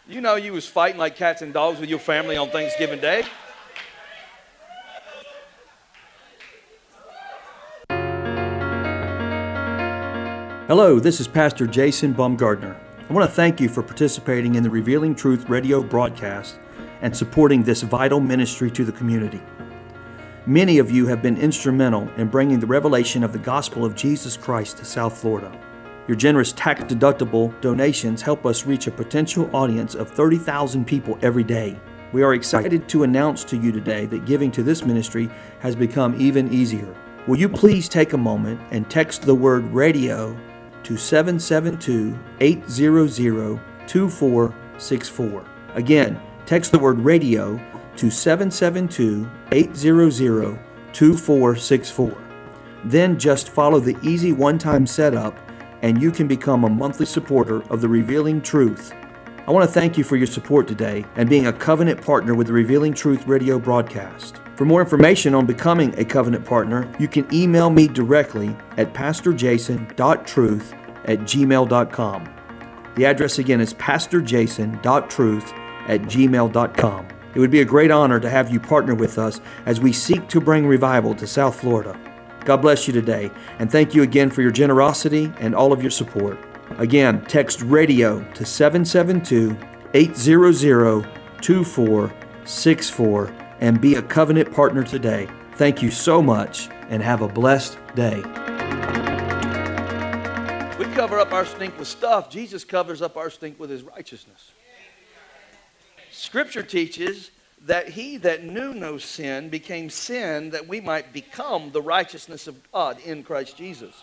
You 0.09 0.21
know 0.21 0.35
you 0.35 0.53
was 0.53 0.67
fighting 0.67 0.99
like 0.99 1.15
cats 1.15 1.43
and 1.43 1.53
dogs 1.53 1.79
with 1.79 1.89
your 1.89 2.01
family 2.01 2.37
on 2.37 2.51
Thanksgiving 2.51 2.99
Day. 2.99 3.25
Hello, 10.67 10.99
this 10.99 11.21
is 11.21 11.29
Pastor 11.29 11.69
Jason 11.69 12.13
Baumgartner. 12.13 12.77
I 13.09 13.13
want 13.13 13.29
to 13.29 13.35
thank 13.35 13.61
you 13.61 13.69
for 13.69 13.81
participating 13.81 14.57
in 14.57 14.65
the 14.65 14.71
Revealing 14.71 15.15
Truth 15.15 15.49
radio 15.49 15.81
broadcast 15.83 16.59
and 17.01 17.17
supporting 17.17 17.63
this 17.63 17.83
vital 17.83 18.19
ministry 18.19 18.73
to 18.73 18.85
the 18.85 18.93
community. 18.93 19.41
Many 20.47 20.79
of 20.79 20.91
you 20.91 21.07
have 21.07 21.23
been 21.23 21.37
instrumental 21.37 22.09
in 22.17 22.27
bringing 22.27 22.59
the 22.59 22.67
revelation 22.67 23.23
of 23.23 23.33
the 23.33 23.39
gospel 23.39 23.85
of 23.85 23.95
Jesus 23.95 24.37
Christ 24.37 24.79
to 24.79 24.85
South 24.85 25.17
Florida. 25.17 25.57
Your 26.09 26.17
generous 26.17 26.53
tax 26.53 26.83
deductible 26.83 27.59
donations 27.61 28.23
help 28.23 28.45
us 28.45 28.67
reach 28.67 28.89
a 28.89 28.91
potential 28.91 29.49
audience 29.55 29.95
of 29.95 30.11
30,000 30.11 30.85
people 30.85 31.17
every 31.23 31.45
day. 31.45 31.79
We 32.13 32.25
are 32.25 32.35
excited 32.35 32.89
to 32.89 33.05
announce 33.05 33.45
to 33.45 33.57
you 33.57 33.71
today 33.71 34.07
that 34.07 34.25
giving 34.25 34.51
to 34.53 34.65
this 34.65 34.85
ministry 34.85 35.31
has 35.61 35.77
become 35.77 36.21
even 36.21 36.53
easier. 36.53 36.93
Will 37.29 37.39
you 37.39 37.49
please 37.49 37.89
take 37.89 38.15
a 38.15 38.19
moment 38.19 38.61
and 38.73 38.91
text 38.91 39.23
the 39.23 39.35
word 39.35 39.65
radio 39.67 40.37
to 40.83 40.97
772 40.97 42.19
800 42.41 43.61
2464? 43.87 45.45
Again, 45.75 46.21
text 46.47 46.73
the 46.73 46.79
word 46.81 46.99
radio 46.99 47.61
to 47.97 48.11
772 48.11 49.31
800 49.53 50.59
2464. 50.93 52.19
Then 52.87 53.17
just 53.17 53.51
follow 53.51 53.79
the 53.79 53.97
easy 54.03 54.33
one 54.33 54.59
time 54.59 54.85
setup 54.85 55.39
and 55.83 56.01
you 56.01 56.11
can 56.11 56.27
become 56.27 56.65
a 56.65 56.71
monthly 56.71 57.07
supporter 57.07 57.63
of 57.71 57.81
the 57.81 57.89
Revealing 57.89 58.41
Truth. 58.41 58.95
I 59.47 59.51
want 59.51 59.69
to 59.69 59.73
thank 59.73 59.99
you 59.99 60.05
for 60.05 60.17
your 60.17 60.27
support 60.27 60.69
today 60.69 61.05
and 61.17 61.29
being 61.29 61.49
a 61.49 61.53
covenant 61.53 62.01
partner 62.01 62.35
with 62.35 62.47
the 62.47 62.53
Revealing 62.53 62.95
Truth 62.95 63.27
radio 63.27 63.59
broadcast. 63.59 64.41
For 64.57 64.65
more 64.65 64.81
information 64.81 65.35
on 65.35 65.47
becoming 65.47 65.99
a 65.99 66.05
covenant 66.05 66.45
partner, 66.45 66.91
you 66.99 67.09
can 67.09 67.27
email 67.35 67.69
me 67.69 67.89
directly 67.89 68.57
at 68.77 68.95
pastorjason.truth 68.95 70.75
at 71.05 71.19
gmail.com. 71.21 72.35
The 72.95 73.07
address 73.07 73.39
again 73.39 73.61
is 73.61 73.75
pastorjason.truth 73.75 75.53
at 75.89 76.03
gmail.com. 76.03 77.09
It 77.35 77.41
would 77.41 77.51
be 77.51 77.63
a 77.63 77.65
great 77.65 77.91
honor 77.91 78.21
to 78.21 78.31
have 78.31 78.53
you 78.53 78.61
partner 78.61 78.95
with 78.95 79.19
us 79.19 79.41
as 79.67 79.81
we 79.81 79.93
seek 79.93 80.29
to 80.29 80.41
bring 80.41 80.67
revival 80.67 81.15
to 81.15 81.27
South 81.27 81.59
Florida. 81.59 81.99
God 82.45 82.63
bless 82.63 82.87
you 82.87 82.93
today, 82.93 83.31
and 83.59 83.71
thank 83.71 83.95
you 83.95 84.03
again 84.03 84.31
for 84.31 84.43
your 84.43 84.51
generosity 84.51 85.33
and 85.39 85.55
all 85.55 85.73
of 85.73 85.81
your 85.81 85.91
support. 85.91 86.39
Again, 86.79 87.25
text 87.27 87.63
radio 87.63 88.23
to 88.33 88.45
772 88.45 89.57
800 89.95 91.07
2464 91.41 93.35
and 93.61 93.81
be 93.81 93.95
a 93.97 94.03
covenant 94.03 94.53
partner 94.53 94.83
today. 94.83 95.29
Thank 95.55 95.83
you 95.83 95.91
so 95.91 96.23
much 96.23 96.69
and 96.89 97.03
have 97.03 97.21
a 97.23 97.29
blessed 97.29 97.79
day. 97.95 98.23
We 100.79 100.87
cover 100.95 101.19
up 101.19 101.33
our 101.33 101.45
stink 101.45 101.79
with 101.79 101.89
stuff. 101.89 102.31
Jesus 102.31 102.65
covers 102.65 103.03
up 103.03 103.17
our 103.17 103.31
stink 103.31 103.61
with 103.61 103.71
his 103.71 103.83
righteousness. 103.83 104.53
Scripture 106.11 106.63
teaches 106.63 107.31
that 107.67 107.91
he 107.91 108.17
that 108.19 108.45
knew 108.45 108.75
no 108.75 108.99
sin 108.99 109.49
became 109.49 109.89
sin 109.89 110.51
that 110.51 110.67
we 110.67 110.81
might 110.81 111.13
become 111.13 111.71
the 111.71 111.83
righteousness 111.83 112.47
of 112.47 112.57
God 112.73 112.99
in 113.05 113.23
Christ 113.23 113.57
Jesus. 113.57 113.95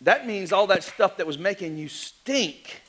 That 0.00 0.26
means 0.26 0.52
all 0.52 0.66
that 0.68 0.82
stuff 0.82 1.18
that 1.18 1.26
was 1.26 1.38
making 1.38 1.76
you 1.76 1.88
stink, 1.88 2.80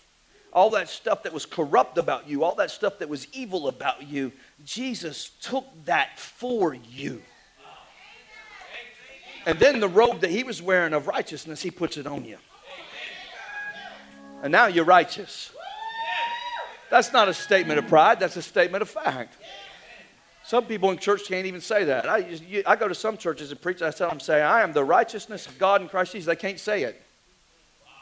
all 0.54 0.70
that 0.72 0.88
stuff 0.88 1.24
that 1.24 1.34
was 1.34 1.46
corrupt 1.46 1.98
about 1.98 2.30
you, 2.30 2.44
all 2.44 2.56
that 2.56 2.72
stuff 2.72 3.00
that 3.00 3.10
was 3.10 3.28
evil 3.34 3.68
about 3.68 4.08
you, 4.08 4.32
Jesus 4.64 5.32
took 5.42 5.66
that 5.86 6.18
for 6.18 6.74
you. 6.74 7.22
And 9.46 9.60
then 9.60 9.80
the 9.80 9.90
robe 9.90 10.22
that 10.22 10.30
he 10.30 10.44
was 10.44 10.62
wearing 10.62 10.94
of 10.94 11.08
righteousness, 11.08 11.62
he 11.62 11.72
puts 11.72 11.98
it 11.98 12.08
on 12.08 12.24
you. 12.24 12.38
And 14.44 14.52
now 14.52 14.68
you're 14.68 14.86
righteous. 14.86 15.52
That's 16.90 17.14
not 17.14 17.28
a 17.28 17.34
statement 17.34 17.80
of 17.80 17.88
pride, 17.88 18.20
that's 18.20 18.36
a 18.36 18.42
statement 18.42 18.82
of 18.82 18.90
fact. 18.90 19.38
Some 20.52 20.66
people 20.66 20.92
in 20.92 20.98
church 20.98 21.30
can't 21.30 21.46
even 21.46 21.62
say 21.62 21.86
that. 21.86 22.10
I, 22.10 22.18
you, 22.18 22.62
I 22.66 22.76
go 22.76 22.90
to 22.90 22.94
some 22.94 23.16
churches 23.16 23.52
and 23.52 23.62
preach, 23.62 23.82
I 23.82 23.90
tell 23.90 24.10
them, 24.10 24.20
say, 24.20 24.42
I 24.42 24.64
am 24.64 24.74
the 24.74 24.84
righteousness 24.84 25.48
of 25.48 25.58
God 25.58 25.82
in 25.82 25.88
Christ 25.88 26.12
Jesus. 26.12 26.26
They 26.26 26.36
can't 26.36 26.60
say 26.60 26.84
it. 26.84 27.02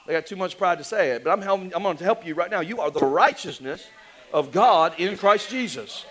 They 0.08 0.14
got 0.14 0.26
too 0.26 0.36
much 0.36 0.58
pride 0.58 0.80
to 0.80 0.84
say 0.84 1.12
it. 1.12 1.24
But 1.24 1.30
I'm, 1.30 1.72
I'm 1.72 1.84
going 1.84 1.98
to 1.98 2.04
help 2.04 2.26
you 2.26 2.34
right 2.34 2.50
now. 2.50 2.62
You 2.62 2.82
are 2.82 2.90
the 2.90 3.06
righteousness 3.06 3.86
of 4.34 4.52
God 4.52 4.96
in 4.98 5.16
Christ 5.16 5.52
Jesus. 5.52 6.08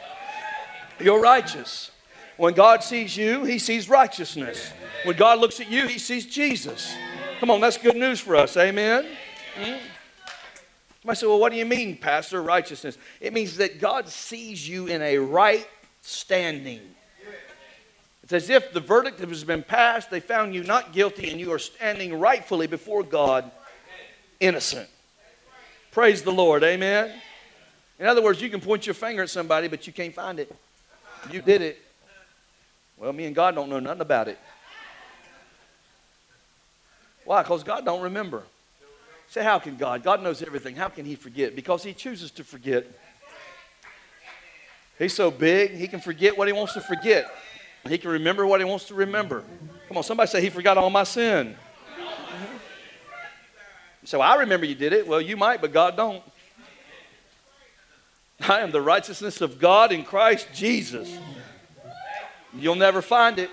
You're 1.00 1.21
righteous. 1.21 1.90
When 2.37 2.54
God 2.54 2.85
sees 2.85 3.16
you, 3.16 3.42
he 3.42 3.59
sees 3.59 3.88
righteousness. 3.88 4.71
When 5.02 5.16
God 5.16 5.40
looks 5.40 5.59
at 5.59 5.68
you, 5.68 5.88
he 5.88 5.99
sees 5.99 6.25
Jesus. 6.25 6.95
Come 7.40 7.50
on, 7.50 7.61
that's 7.61 7.78
good 7.78 7.97
news 7.97 8.21
for 8.21 8.37
us. 8.37 8.57
Amen? 8.57 9.07
Mm? 9.57 9.80
I 11.04 11.14
say, 11.14 11.26
well, 11.26 11.40
what 11.40 11.50
do 11.50 11.59
you 11.59 11.66
mean, 11.66 11.97
Pastor, 11.97 12.40
righteousness? 12.40 12.97
It 13.21 13.33
means 13.33 13.57
that 13.57 13.80
God 13.80 14.09
sees 14.09 14.68
you 14.68 14.87
in 14.87 15.02
a 15.02 15.18
right 15.18 15.66
standing. 16.09 16.81
It's 18.23 18.33
as 18.33 18.50
if 18.50 18.73
the 18.73 18.81
verdict 18.81 19.21
has 19.21 19.45
been 19.45 19.62
passed, 19.62 20.11
they 20.11 20.21
found 20.21 20.55
you 20.55 20.62
not 20.62 20.93
guilty, 20.93 21.31
and 21.31 21.41
you 21.41 21.53
are 21.53 21.59
standing 21.59 22.19
rightfully 22.19 22.67
before 22.67 23.03
God 23.03 23.50
innocent. 24.41 24.88
Praise 25.93 26.23
the 26.23 26.33
Lord, 26.33 26.62
amen? 26.62 27.12
In 27.99 28.07
other 28.07 28.23
words, 28.23 28.41
you 28.41 28.50
can 28.50 28.61
point 28.61 28.87
your 28.87 28.95
finger 28.95 29.23
at 29.23 29.31
somebody, 29.31 29.69
but 29.69 29.87
you 29.87 29.93
can't 29.93 30.15
find 30.15 30.38
it. 30.38 30.55
You 31.31 31.43
did 31.43 31.62
it. 31.62 31.83
Well, 32.97 33.12
me 33.12 33.25
and 33.25 33.35
God 33.35 33.55
don't 33.55 33.69
know 33.69 33.81
nothing 33.81 34.03
about 34.03 34.29
it. 34.29 34.38
Why? 37.25 37.43
Because 37.43 37.62
God 37.62 37.85
don't 37.85 38.03
remember. 38.03 38.43
Say, 39.29 39.43
how 39.43 39.59
can 39.59 39.77
God? 39.77 40.03
God 40.03 40.23
knows 40.23 40.43
everything. 40.43 40.75
How 40.75 40.88
can 40.88 41.05
He 41.05 41.15
forget? 41.15 41.55
Because 41.55 41.83
He 41.83 41.93
chooses 41.93 42.31
to 42.33 42.45
forget. 42.45 42.87
He's 44.99 45.14
so 45.14 45.31
big, 45.31 45.73
He 45.73 45.88
can 45.88 46.00
forget 46.00 46.37
what 46.37 46.49
He 46.49 46.52
wants 46.52 46.75
to 46.75 46.81
forget. 46.81 47.26
He 47.88 47.99
can 47.99 48.11
remember 48.11 48.47
what 48.47 48.61
He 48.61 48.64
wants 48.64 48.87
to 48.87 48.95
remember. 48.95 49.45
Come 49.87 49.97
on, 49.97 50.02
somebody 50.02 50.28
say, 50.28 50.40
He 50.40 50.50
forgot 50.50 50.76
all 50.76 50.90
my 50.90 51.05
sin. 51.05 51.57
So 54.05 54.21
I 54.21 54.37
remember 54.37 54.64
you 54.64 54.75
did 54.75 54.93
it. 54.95 55.07
Well, 55.07 55.21
you 55.21 55.37
might, 55.37 55.61
but 55.61 55.73
God 55.73 55.97
don't. 55.97 56.23
I 58.40 58.61
am 58.61 58.71
the 58.71 58.81
righteousness 58.81 59.40
of 59.40 59.59
God 59.59 59.93
in 59.93 60.05
Christ 60.05 60.49
Jesus. 60.55 61.14
You'll 62.55 62.76
never 62.76 63.02
find 63.02 63.38
it. 63.38 63.50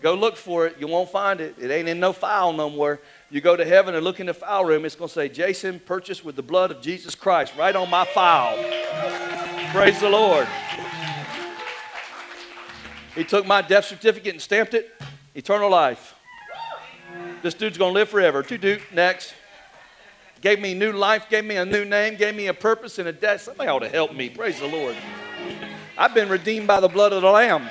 Go 0.00 0.14
look 0.14 0.36
for 0.36 0.66
it. 0.66 0.76
You 0.78 0.86
won't 0.86 1.10
find 1.10 1.40
it. 1.40 1.56
It 1.58 1.72
ain't 1.72 1.88
in 1.88 1.98
no 1.98 2.12
file 2.12 2.52
nowhere. 2.52 3.00
You 3.30 3.40
go 3.40 3.56
to 3.56 3.64
heaven 3.64 3.94
and 3.94 4.04
look 4.04 4.20
in 4.20 4.26
the 4.26 4.34
file 4.34 4.64
room, 4.64 4.84
it's 4.84 4.94
going 4.94 5.08
to 5.08 5.14
say, 5.14 5.28
Jason, 5.28 5.80
purchased 5.80 6.24
with 6.24 6.36
the 6.36 6.42
blood 6.42 6.70
of 6.70 6.80
Jesus 6.80 7.14
Christ, 7.14 7.52
right 7.58 7.74
on 7.74 7.90
my 7.90 8.04
file. 8.04 8.56
Praise 9.72 10.00
the 10.00 10.08
Lord. 10.08 10.46
He 13.18 13.24
took 13.24 13.44
my 13.44 13.62
death 13.62 13.86
certificate 13.86 14.32
and 14.32 14.40
stamped 14.40 14.74
it. 14.74 14.94
Eternal 15.34 15.68
life. 15.68 16.14
This 17.42 17.52
dude's 17.52 17.76
going 17.76 17.90
to 17.90 17.94
live 17.94 18.08
forever. 18.08 18.44
Two 18.44 18.58
dude, 18.58 18.80
next. 18.92 19.34
Gave 20.40 20.60
me 20.60 20.72
new 20.72 20.92
life, 20.92 21.26
gave 21.28 21.44
me 21.44 21.56
a 21.56 21.64
new 21.64 21.84
name, 21.84 22.14
gave 22.14 22.36
me 22.36 22.46
a 22.46 22.54
purpose 22.54 23.00
and 23.00 23.08
a 23.08 23.12
death. 23.12 23.40
Somebody 23.40 23.68
ought 23.68 23.80
to 23.80 23.88
help 23.88 24.14
me. 24.14 24.28
Praise 24.28 24.60
the 24.60 24.68
Lord. 24.68 24.94
I've 25.96 26.14
been 26.14 26.28
redeemed 26.28 26.68
by 26.68 26.78
the 26.78 26.86
blood 26.86 27.12
of 27.12 27.22
the 27.22 27.30
Lamb. 27.30 27.68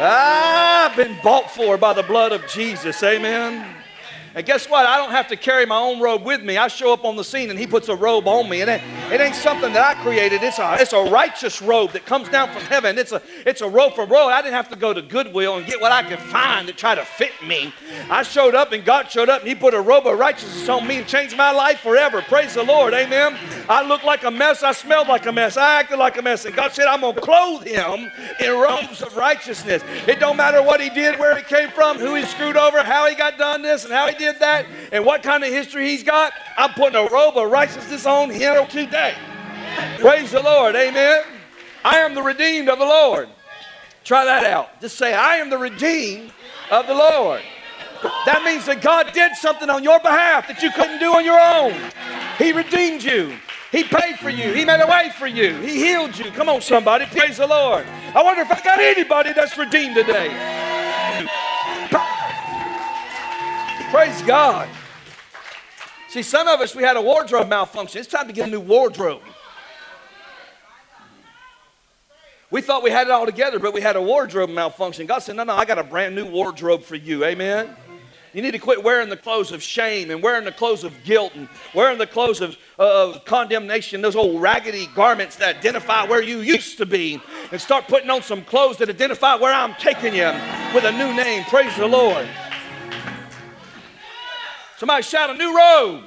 I've 0.00 0.96
been 0.96 1.18
bought 1.22 1.50
for 1.50 1.76
by 1.76 1.92
the 1.92 2.02
blood 2.02 2.32
of 2.32 2.46
Jesus. 2.46 3.02
Amen. 3.02 3.81
And 4.34 4.46
guess 4.46 4.68
what? 4.68 4.86
I 4.86 4.96
don't 4.96 5.10
have 5.10 5.28
to 5.28 5.36
carry 5.36 5.66
my 5.66 5.76
own 5.76 6.00
robe 6.00 6.24
with 6.24 6.42
me. 6.42 6.56
I 6.56 6.68
show 6.68 6.92
up 6.92 7.04
on 7.04 7.16
the 7.16 7.24
scene 7.24 7.50
and 7.50 7.58
he 7.58 7.66
puts 7.66 7.88
a 7.88 7.96
robe 7.96 8.26
on 8.26 8.48
me. 8.48 8.62
And 8.62 8.70
it, 8.70 8.80
it 9.10 9.20
ain't 9.20 9.34
something 9.34 9.72
that 9.74 9.96
I 9.96 10.00
created. 10.02 10.42
It's 10.42 10.58
a, 10.58 10.76
it's 10.78 10.94
a 10.94 11.02
righteous 11.02 11.60
robe 11.60 11.92
that 11.92 12.06
comes 12.06 12.30
down 12.30 12.50
from 12.50 12.62
heaven. 12.62 12.96
It's 12.98 13.12
a, 13.12 13.20
it's 13.44 13.60
a 13.60 13.68
robe 13.68 13.94
from 13.94 14.10
robe. 14.10 14.32
I 14.32 14.40
didn't 14.40 14.54
have 14.54 14.70
to 14.70 14.76
go 14.76 14.94
to 14.94 15.02
Goodwill 15.02 15.56
and 15.56 15.66
get 15.66 15.80
what 15.80 15.92
I 15.92 16.02
could 16.02 16.18
find 16.18 16.66
to 16.68 16.72
try 16.72 16.94
to 16.94 17.04
fit 17.04 17.32
me. 17.46 17.74
I 18.08 18.22
showed 18.22 18.54
up 18.54 18.72
and 18.72 18.84
God 18.84 19.10
showed 19.10 19.28
up 19.28 19.40
and 19.40 19.48
he 19.48 19.54
put 19.54 19.74
a 19.74 19.80
robe 19.80 20.06
of 20.06 20.18
righteousness 20.18 20.68
on 20.68 20.86
me 20.86 20.96
and 20.98 21.06
changed 21.06 21.36
my 21.36 21.50
life 21.50 21.80
forever. 21.80 22.22
Praise 22.22 22.54
the 22.54 22.62
Lord. 22.62 22.94
Amen. 22.94 23.38
I 23.68 23.86
looked 23.86 24.04
like 24.04 24.24
a 24.24 24.30
mess. 24.30 24.62
I 24.62 24.72
smelled 24.72 25.08
like 25.08 25.26
a 25.26 25.32
mess. 25.32 25.58
I 25.58 25.80
acted 25.80 25.98
like 25.98 26.16
a 26.16 26.22
mess. 26.22 26.46
And 26.46 26.56
God 26.56 26.72
said, 26.72 26.86
I'm 26.86 27.02
going 27.02 27.14
to 27.14 27.20
clothe 27.20 27.64
him 27.64 28.10
in 28.40 28.58
robes 28.58 29.02
of 29.02 29.14
righteousness. 29.14 29.82
It 30.06 30.20
don't 30.20 30.38
matter 30.38 30.62
what 30.62 30.80
he 30.80 30.88
did, 30.88 31.18
where 31.18 31.36
he 31.36 31.42
came 31.42 31.68
from, 31.70 31.98
who 31.98 32.14
he 32.14 32.24
screwed 32.24 32.56
over, 32.56 32.82
how 32.82 33.08
he 33.08 33.14
got 33.14 33.36
done 33.36 33.60
this 33.60 33.84
and 33.84 33.92
how 33.92 34.08
he 34.08 34.14
did 34.14 34.21
that, 34.22 34.66
and 34.92 35.04
what 35.04 35.22
kind 35.22 35.44
of 35.44 35.50
history 35.50 35.88
he's 35.88 36.02
got. 36.02 36.32
I'm 36.56 36.70
putting 36.74 36.96
a 36.96 37.08
robe 37.08 37.36
of 37.36 37.50
righteousness 37.50 38.06
on 38.06 38.30
him 38.30 38.66
today. 38.68 39.14
Praise 39.98 40.32
the 40.32 40.42
Lord. 40.42 40.76
Amen. 40.76 41.22
I 41.84 41.98
am 41.98 42.14
the 42.14 42.22
redeemed 42.22 42.68
of 42.68 42.78
the 42.78 42.84
Lord. 42.84 43.28
Try 44.04 44.24
that 44.24 44.44
out. 44.44 44.80
Just 44.80 44.96
say, 44.98 45.14
I 45.14 45.36
am 45.36 45.50
the 45.50 45.58
redeemed 45.58 46.32
of 46.70 46.86
the 46.86 46.94
Lord. 46.94 47.42
That 48.26 48.42
means 48.44 48.66
that 48.66 48.82
God 48.82 49.12
did 49.12 49.34
something 49.36 49.70
on 49.70 49.84
your 49.84 50.00
behalf 50.00 50.48
that 50.48 50.62
you 50.62 50.70
couldn't 50.72 50.98
do 50.98 51.14
on 51.14 51.24
your 51.24 51.38
own. 51.38 51.74
He 52.38 52.52
redeemed 52.52 53.02
you. 53.02 53.34
He 53.70 53.84
paid 53.84 54.16
for 54.18 54.28
you. 54.28 54.52
He 54.52 54.64
made 54.64 54.80
a 54.80 54.86
way 54.86 55.10
for 55.18 55.26
you. 55.26 55.54
He 55.60 55.76
healed 55.76 56.18
you. 56.18 56.30
Come 56.32 56.48
on, 56.48 56.60
somebody. 56.60 57.06
Praise 57.06 57.38
the 57.38 57.46
Lord. 57.46 57.86
I 58.14 58.22
wonder 58.22 58.42
if 58.42 58.50
I 58.50 58.60
got 58.60 58.80
anybody 58.80 59.32
that's 59.32 59.56
redeemed 59.56 59.94
today. 59.94 60.28
Praise 63.92 64.22
God. 64.22 64.70
See, 66.08 66.22
some 66.22 66.48
of 66.48 66.62
us, 66.62 66.74
we 66.74 66.82
had 66.82 66.96
a 66.96 67.02
wardrobe 67.02 67.50
malfunction. 67.50 68.00
It's 68.00 68.08
time 68.08 68.26
to 68.26 68.32
get 68.32 68.48
a 68.48 68.50
new 68.50 68.58
wardrobe. 68.58 69.20
We 72.50 72.62
thought 72.62 72.82
we 72.82 72.90
had 72.90 73.08
it 73.08 73.10
all 73.10 73.26
together, 73.26 73.58
but 73.58 73.74
we 73.74 73.82
had 73.82 73.96
a 73.96 74.00
wardrobe 74.00 74.48
malfunction. 74.48 75.04
God 75.04 75.18
said, 75.18 75.36
No, 75.36 75.44
no, 75.44 75.54
I 75.54 75.66
got 75.66 75.78
a 75.78 75.82
brand 75.84 76.14
new 76.14 76.24
wardrobe 76.24 76.84
for 76.84 76.94
you. 76.94 77.22
Amen. 77.26 77.68
You 78.32 78.40
need 78.40 78.52
to 78.52 78.58
quit 78.58 78.82
wearing 78.82 79.10
the 79.10 79.16
clothes 79.18 79.52
of 79.52 79.62
shame 79.62 80.10
and 80.10 80.22
wearing 80.22 80.46
the 80.46 80.52
clothes 80.52 80.84
of 80.84 81.04
guilt 81.04 81.34
and 81.34 81.46
wearing 81.74 81.98
the 81.98 82.06
clothes 82.06 82.40
of, 82.40 82.56
of 82.78 83.26
condemnation, 83.26 84.00
those 84.00 84.16
old 84.16 84.40
raggedy 84.40 84.88
garments 84.94 85.36
that 85.36 85.56
identify 85.58 86.06
where 86.06 86.22
you 86.22 86.38
used 86.38 86.78
to 86.78 86.86
be, 86.86 87.20
and 87.50 87.60
start 87.60 87.88
putting 87.88 88.08
on 88.08 88.22
some 88.22 88.42
clothes 88.42 88.78
that 88.78 88.88
identify 88.88 89.34
where 89.34 89.52
I'm 89.52 89.74
taking 89.74 90.14
you 90.14 90.32
with 90.74 90.84
a 90.84 90.92
new 90.92 91.14
name. 91.14 91.44
Praise 91.44 91.76
the 91.76 91.86
Lord. 91.86 92.26
Somebody 94.82 95.04
shout 95.04 95.30
a 95.30 95.34
new 95.34 95.56
robe. 95.56 96.02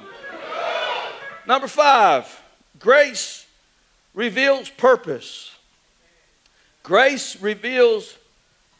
Number 1.46 1.66
five, 1.66 2.42
grace 2.78 3.46
reveals 4.12 4.68
purpose. 4.68 5.50
Grace 6.82 7.40
reveals 7.40 8.18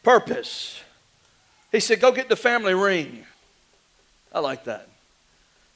purpose. 0.03 0.79
He 1.71 1.79
said, 1.79 1.99
Go 1.99 2.11
get 2.11 2.29
the 2.29 2.35
family 2.35 2.75
ring. 2.75 3.25
I 4.31 4.39
like 4.39 4.65
that. 4.65 4.87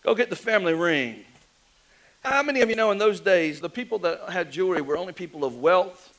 Go 0.04 0.14
get 0.14 0.30
the 0.30 0.36
family 0.36 0.76
ring. 0.76 1.26
How 2.24 2.44
many 2.44 2.62
of 2.62 2.70
you 2.70 2.76
know 2.76 2.92
in 2.92 3.00
those 3.00 3.22
days 3.22 3.60
the 3.60 3.72
people 3.72 3.98
that 3.98 4.30
had 4.30 4.52
jewelry 4.52 4.84
were 4.84 4.98
only 4.98 5.14
people 5.14 5.44
of 5.44 5.56
wealth, 5.56 6.16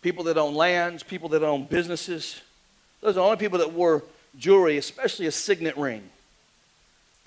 people 0.00 0.24
that 0.24 0.38
own 0.38 0.54
lands, 0.54 1.02
people 1.02 1.28
that 1.28 1.42
own 1.42 1.64
businesses? 1.64 2.40
Those 3.02 3.10
are 3.10 3.20
the 3.20 3.24
only 3.24 3.36
people 3.36 3.58
that 3.58 3.74
wore 3.74 4.04
jewelry, 4.38 4.78
especially 4.78 5.26
a 5.26 5.32
signet 5.32 5.76
ring. 5.76 6.08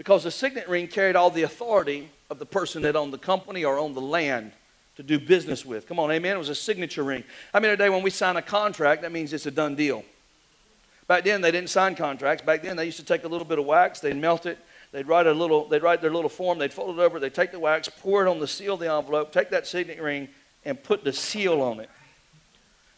Because 0.04 0.26
the 0.26 0.32
signet 0.32 0.68
ring 0.68 0.90
carried 0.90 1.16
all 1.16 1.30
the 1.30 1.44
authority 1.44 2.10
of 2.30 2.38
the 2.38 2.46
person 2.46 2.82
that 2.82 2.94
owned 2.94 3.14
the 3.14 3.18
company 3.18 3.64
or 3.64 3.80
owned 3.80 3.96
the 3.96 4.02
land 4.02 4.52
to 4.98 5.04
do 5.04 5.18
business 5.18 5.66
with. 5.66 5.88
Come 5.88 5.98
on, 5.98 6.12
amen. 6.12 6.36
It 6.36 6.38
was 6.38 6.50
a 6.50 6.56
signature 6.56 7.04
ring. 7.04 7.24
I 7.54 7.62
mean, 7.62 7.72
today 7.72 7.88
when 7.88 8.04
we 8.04 8.10
sign 8.10 8.36
a 8.36 8.42
contract, 8.42 9.04
that 9.04 9.14
means 9.14 9.32
it's 9.32 9.46
a 9.46 9.52
done 9.52 9.76
deal. 9.76 10.04
Back 11.08 11.24
then, 11.24 11.40
they 11.40 11.52
didn't 11.52 11.70
sign 11.70 11.96
contracts. 11.96 12.44
Back 12.44 12.64
then, 12.64 12.76
they 12.76 12.84
used 12.84 13.00
to 13.00 13.06
take 13.06 13.24
a 13.24 13.30
little 13.30 13.48
bit 13.48 13.60
of 13.60 13.66
wax, 13.66 14.02
they'd 14.02 14.18
melt 14.18 14.46
it, 14.46 14.60
they'd 14.92 15.08
write 15.08 15.26
a 15.26 15.32
little, 15.32 15.70
they'd 15.70 15.82
write 15.82 16.02
their 16.02 16.12
little 16.12 16.30
form, 16.30 16.60
they'd 16.60 16.74
fold 16.74 17.00
it 17.00 17.02
over, 17.02 17.18
they'd 17.18 17.34
take 17.34 17.54
the 17.54 17.60
wax, 17.60 17.88
pour 17.88 18.28
it 18.28 18.30
on 18.30 18.40
the 18.40 18.48
seal 18.48 18.74
of 18.74 18.82
the 18.82 18.92
envelope, 18.92 19.32
take 19.32 19.52
that 19.52 19.66
signet 19.66 20.02
ring, 20.02 20.28
and 20.66 20.84
put 20.84 21.06
the 21.06 21.14
seal 21.14 21.62
on 21.62 21.80
it. 21.80 21.90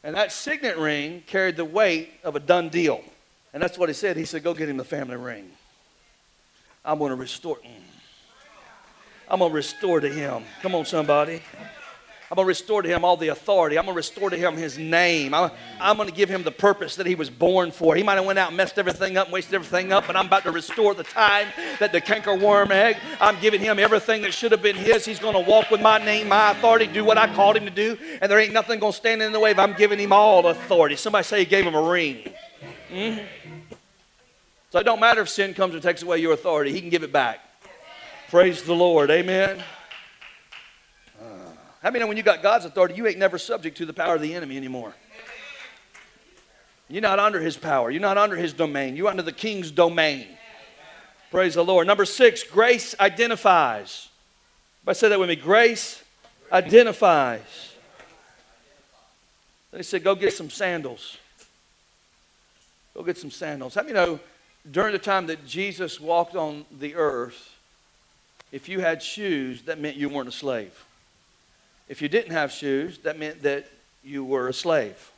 And 0.04 0.15
that 0.15 0.32
signet 0.32 0.80
ring 0.80 1.22
carried 1.28 1.56
the 1.56 1.65
weight 1.65 2.13
of 2.24 2.36
a 2.36 2.39
done 2.39 2.70
deal. 2.70 3.04
And 3.54 3.62
that's 3.62 3.78
what 3.78 3.89
he 3.89 3.94
said. 3.94 4.18
He 4.18 4.26
said, 4.26 4.41
Go 4.41 4.56
get 4.56 4.70
him 4.70 4.78
the 4.78 4.84
family 4.84 5.18
ring. 5.18 5.52
I'm 6.86 7.00
going 7.00 7.10
to 7.10 7.15
restore. 7.15 7.58
mm. 7.58 7.69
I'm 9.28 9.39
going 9.39 9.52
to 9.52 9.56
restore 9.56 10.00
to 10.00 10.10
him. 10.10 10.43
Come 10.62 10.76
on, 10.76 10.86
somebody. 10.86 11.41
I'm 12.30 12.36
going 12.36 12.45
to 12.45 12.48
restore 12.48 12.82
to 12.82 12.89
him 12.89 13.06
all 13.06 13.17
the 13.17 13.28
authority. 13.30 13.78
I'm 13.78 13.86
going 13.86 13.93
to 13.93 13.98
restore 13.98 14.30
to 14.32 14.38
him 14.38 14.56
his 14.58 14.78
name. 14.80 15.34
I'm, 15.34 15.52
I'm 15.80 15.95
going 15.95 16.10
to 16.10 16.13
give 16.13 16.28
him 16.28 16.41
the 16.43 16.52
purpose 16.52 16.95
that 16.95 17.06
he 17.06 17.13
was 17.13 17.30
born 17.30 17.71
for. 17.71 17.95
He 17.95 18.02
might 18.02 18.15
have 18.15 18.26
went 18.26 18.39
out 18.39 18.48
and 18.50 18.58
messed 18.58 18.80
everything 18.80 19.15
up 19.15 19.32
wasted 19.32 19.54
everything 19.56 19.93
up, 19.93 20.08
but 20.08 20.15
I'm 20.15 20.26
about 20.26 20.43
to 20.43 20.52
restore 20.52 20.95
the 20.95 21.04
time 21.04 21.48
that 21.80 21.91
the 21.91 22.02
cankerworm 22.02 22.71
egg. 22.71 22.98
I'm 23.21 23.39
giving 23.39 23.62
him 23.62 23.78
everything 23.78 24.24
that 24.24 24.34
should 24.34 24.52
have 24.52 24.62
been 24.63 24.76
his. 24.76 25.06
He's 25.06 25.19
going 25.19 25.36
to 25.36 25.39
walk 25.50 25.69
with 25.69 25.82
my 25.82 26.00
name, 26.00 26.28
my 26.28 26.52
authority, 26.52 26.88
do 26.88 27.06
what 27.06 27.17
I 27.19 27.32
called 27.34 27.58
him 27.58 27.65
to 27.65 27.71
do, 27.71 27.98
and 28.21 28.30
there 28.30 28.39
ain't 28.39 28.54
nothing 28.54 28.80
going 28.80 28.93
to 28.93 28.98
stand 28.98 29.21
in 29.21 29.32
the 29.32 29.39
way 29.39 29.52
if 29.52 29.60
I'm 29.60 29.74
giving 29.74 30.00
him 30.00 30.12
all 30.12 30.48
authority. 30.48 30.95
Somebody 30.95 31.24
say 31.24 31.39
he 31.39 31.45
gave 31.45 31.65
him 31.65 31.76
a 31.76 31.82
ring. 31.82 32.32
Mhm. 32.91 33.26
So 34.71 34.80
it 34.80 34.84
don't 34.84 34.99
matter 34.99 35.21
if 35.21 35.30
sin 35.30 35.54
comes 35.54 35.73
and 35.73 35.84
takes 35.84 36.01
away 36.01 36.19
your 36.19 36.34
authority. 36.34 36.71
He 36.71 36.82
can 36.82 36.89
give 36.89 37.04
it 37.04 37.12
back. 37.12 37.39
Praise 38.30 38.63
the 38.63 38.73
Lord. 38.73 39.12
Amen. 39.12 39.63
Uh, 41.21 41.25
How 41.82 41.91
many 41.91 41.99
know 41.99 42.08
when 42.08 42.17
you 42.17 42.23
got 42.23 42.41
God's 42.41 42.65
authority, 42.65 42.95
you 42.95 43.08
ain't 43.08 43.19
never 43.19 43.38
subject 43.38 43.78
to 43.78 43.86
the 43.86 43.93
power 43.93 44.15
of 44.15 44.21
the 44.21 44.34
enemy 44.34 44.58
anymore? 44.58 44.93
You're 46.89 47.01
not 47.01 47.19
under 47.19 47.39
his 47.39 47.58
power. 47.58 47.89
You're 47.89 48.01
not 48.01 48.17
under 48.17 48.36
his 48.36 48.54
domain. 48.54 48.95
You're 48.95 49.08
under 49.08 49.23
the 49.23 49.32
king's 49.32 49.71
domain. 49.71 50.28
Praise 51.32 51.56
the 51.56 51.63
Lord. 51.63 51.88
Number 51.88 52.06
six, 52.06 52.43
grace 52.43 52.95
identifies. 52.99 54.10
Everybody 54.82 54.97
say 54.99 55.10
that 55.10 55.19
with 55.19 55.30
me. 55.30 55.36
Grace 55.36 56.04
identifies. 56.51 57.73
They 59.71 59.84
said, 59.84 60.04
Go 60.04 60.15
get 60.15 60.34
some 60.34 60.49
sandals. 60.49 61.17
Go 62.93 63.04
get 63.04 63.17
some 63.17 63.32
sandals. 63.32 63.75
How 63.75 63.82
many 63.82 63.93
know 63.93 64.19
during 64.71 64.93
the 64.93 64.99
time 64.99 65.28
that 65.28 65.45
Jesus 65.45 65.99
walked 65.99 66.36
on 66.36 66.65
the 66.80 66.95
earth, 66.95 67.56
if 68.51 68.67
you 68.69 68.80
had 68.80 69.01
shoes, 69.04 69.63
that 69.63 69.80
meant 69.80 69.95
you 69.95 70.10
weren't 70.10 70.30
a 70.30 70.32
slave. 70.32 70.86
If 71.88 72.01
you 72.01 72.10
didn't 72.10 72.32
have 72.32 72.51
shoes, 72.51 72.97
that 72.99 73.19
meant 73.19 73.43
that 73.43 73.67
you 74.04 74.23
were 74.23 74.47
a 74.47 74.54
slave. 74.54 75.12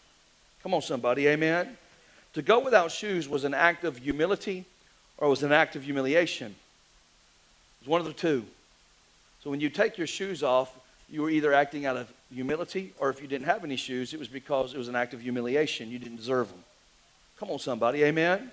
Come 0.64 0.74
on, 0.74 0.82
somebody, 0.82 1.28
amen? 1.28 1.78
To 2.34 2.42
go 2.42 2.60
without 2.60 2.92
shoes 2.92 3.30
was 3.30 3.46
an 3.46 3.54
act 3.54 3.84
of 3.84 3.98
humility 3.98 4.66
or 5.18 5.30
was 5.30 5.44
an 5.44 5.52
act 5.52 5.76
of 5.76 5.84
humiliation. 5.84 6.48
It 6.48 7.86
was 7.86 7.88
one 7.88 8.02
of 8.02 8.08
the 8.08 8.14
two. 8.14 8.46
So 9.44 9.50
when 9.50 9.62
you 9.62 9.70
take 9.70 9.98
your 9.98 10.08
shoes 10.08 10.44
off, 10.44 10.76
you 11.10 11.22
were 11.22 11.30
either 11.30 11.54
acting 11.54 11.86
out 11.86 11.96
of 11.96 12.12
humility 12.34 12.94
or 13.00 13.10
if 13.10 13.22
you 13.22 13.28
didn't 13.28 13.46
have 13.46 13.64
any 13.64 13.78
shoes, 13.78 14.14
it 14.14 14.20
was 14.20 14.28
because 14.28 14.74
it 14.74 14.78
was 14.78 14.90
an 14.90 14.96
act 14.96 15.14
of 15.14 15.22
humiliation. 15.22 15.90
You 15.90 16.00
didn't 16.00 16.18
deserve 16.18 16.50
them. 16.50 16.64
Come 17.40 17.50
on, 17.50 17.60
somebody, 17.60 18.04
amen? 18.04 18.52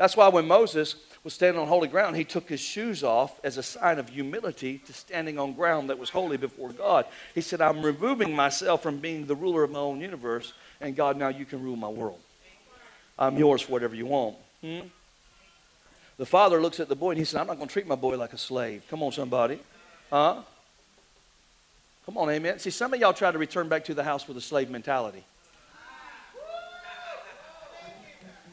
That's 0.00 0.16
why 0.16 0.28
when 0.28 0.48
Moses 0.48 0.94
was 1.24 1.34
standing 1.34 1.60
on 1.60 1.68
holy 1.68 1.86
ground, 1.86 2.16
he 2.16 2.24
took 2.24 2.48
his 2.48 2.58
shoes 2.58 3.04
off 3.04 3.38
as 3.44 3.58
a 3.58 3.62
sign 3.62 3.98
of 3.98 4.08
humility 4.08 4.78
to 4.86 4.94
standing 4.94 5.38
on 5.38 5.52
ground 5.52 5.90
that 5.90 5.98
was 5.98 6.08
holy 6.08 6.38
before 6.38 6.70
God. 6.70 7.04
He 7.34 7.42
said, 7.42 7.60
I'm 7.60 7.82
removing 7.82 8.34
myself 8.34 8.82
from 8.82 8.96
being 8.96 9.26
the 9.26 9.36
ruler 9.36 9.62
of 9.62 9.70
my 9.70 9.78
own 9.78 10.00
universe, 10.00 10.54
and 10.80 10.96
God, 10.96 11.18
now 11.18 11.28
you 11.28 11.44
can 11.44 11.62
rule 11.62 11.76
my 11.76 11.90
world. 11.90 12.18
I'm 13.18 13.36
yours 13.36 13.60
for 13.60 13.72
whatever 13.72 13.94
you 13.94 14.06
want. 14.06 14.36
Hmm? 14.62 14.88
The 16.16 16.24
father 16.24 16.62
looks 16.62 16.80
at 16.80 16.88
the 16.88 16.96
boy 16.96 17.10
and 17.10 17.18
he 17.18 17.26
said, 17.26 17.42
I'm 17.42 17.48
not 17.48 17.56
going 17.56 17.68
to 17.68 17.72
treat 17.74 17.86
my 17.86 17.94
boy 17.94 18.16
like 18.16 18.32
a 18.32 18.38
slave. 18.38 18.82
Come 18.88 19.02
on, 19.02 19.12
somebody. 19.12 19.58
Huh? 20.08 20.40
Come 22.06 22.16
on, 22.16 22.30
amen. 22.30 22.58
See, 22.58 22.70
some 22.70 22.94
of 22.94 23.00
y'all 23.00 23.12
try 23.12 23.30
to 23.30 23.38
return 23.38 23.68
back 23.68 23.84
to 23.84 23.92
the 23.92 24.04
house 24.04 24.26
with 24.26 24.38
a 24.38 24.40
slave 24.40 24.70
mentality. 24.70 25.24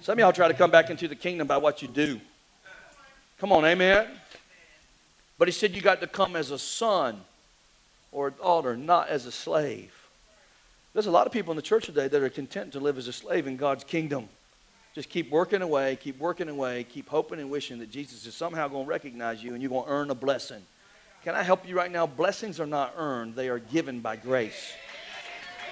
Some 0.07 0.13
of 0.13 0.19
y'all 0.19 0.31
try 0.31 0.47
to 0.47 0.53
come 0.53 0.71
back 0.71 0.89
into 0.89 1.09
the 1.09 1.17
kingdom 1.17 1.47
by 1.47 1.57
what 1.57 1.81
you 1.81 1.89
do. 1.89 2.21
Come 3.39 3.51
on, 3.51 3.65
amen. 3.65 4.07
But 5.37 5.49
he 5.49 5.51
said 5.51 5.75
you 5.75 5.81
got 5.81 5.99
to 5.99 6.07
come 6.07 6.37
as 6.37 6.49
a 6.49 6.57
son 6.57 7.19
or 8.13 8.29
a 8.29 8.31
daughter, 8.31 8.77
not 8.77 9.09
as 9.09 9.25
a 9.25 9.33
slave. 9.33 9.93
There's 10.93 11.07
a 11.07 11.11
lot 11.11 11.27
of 11.27 11.33
people 11.33 11.51
in 11.51 11.57
the 11.57 11.61
church 11.61 11.87
today 11.87 12.07
that 12.07 12.23
are 12.23 12.29
content 12.29 12.71
to 12.71 12.79
live 12.79 12.97
as 12.97 13.09
a 13.09 13.11
slave 13.11 13.47
in 13.47 13.57
God's 13.57 13.83
kingdom. 13.83 14.29
Just 14.95 15.09
keep 15.09 15.29
working 15.29 15.61
away, 15.61 15.97
keep 15.97 16.17
working 16.19 16.47
away, 16.47 16.85
keep 16.85 17.09
hoping 17.09 17.41
and 17.41 17.49
wishing 17.49 17.77
that 17.79 17.91
Jesus 17.91 18.25
is 18.25 18.33
somehow 18.33 18.69
going 18.69 18.85
to 18.85 18.89
recognize 18.89 19.43
you 19.43 19.55
and 19.55 19.61
you're 19.61 19.71
going 19.71 19.83
to 19.83 19.91
earn 19.91 20.09
a 20.09 20.15
blessing. 20.15 20.63
Can 21.25 21.35
I 21.35 21.43
help 21.43 21.67
you 21.67 21.75
right 21.75 21.91
now? 21.91 22.07
Blessings 22.07 22.61
are 22.61 22.65
not 22.65 22.93
earned, 22.95 23.35
they 23.35 23.49
are 23.49 23.59
given 23.59 23.99
by 23.99 24.15
grace. 24.15 24.71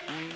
Mm. 0.08 0.34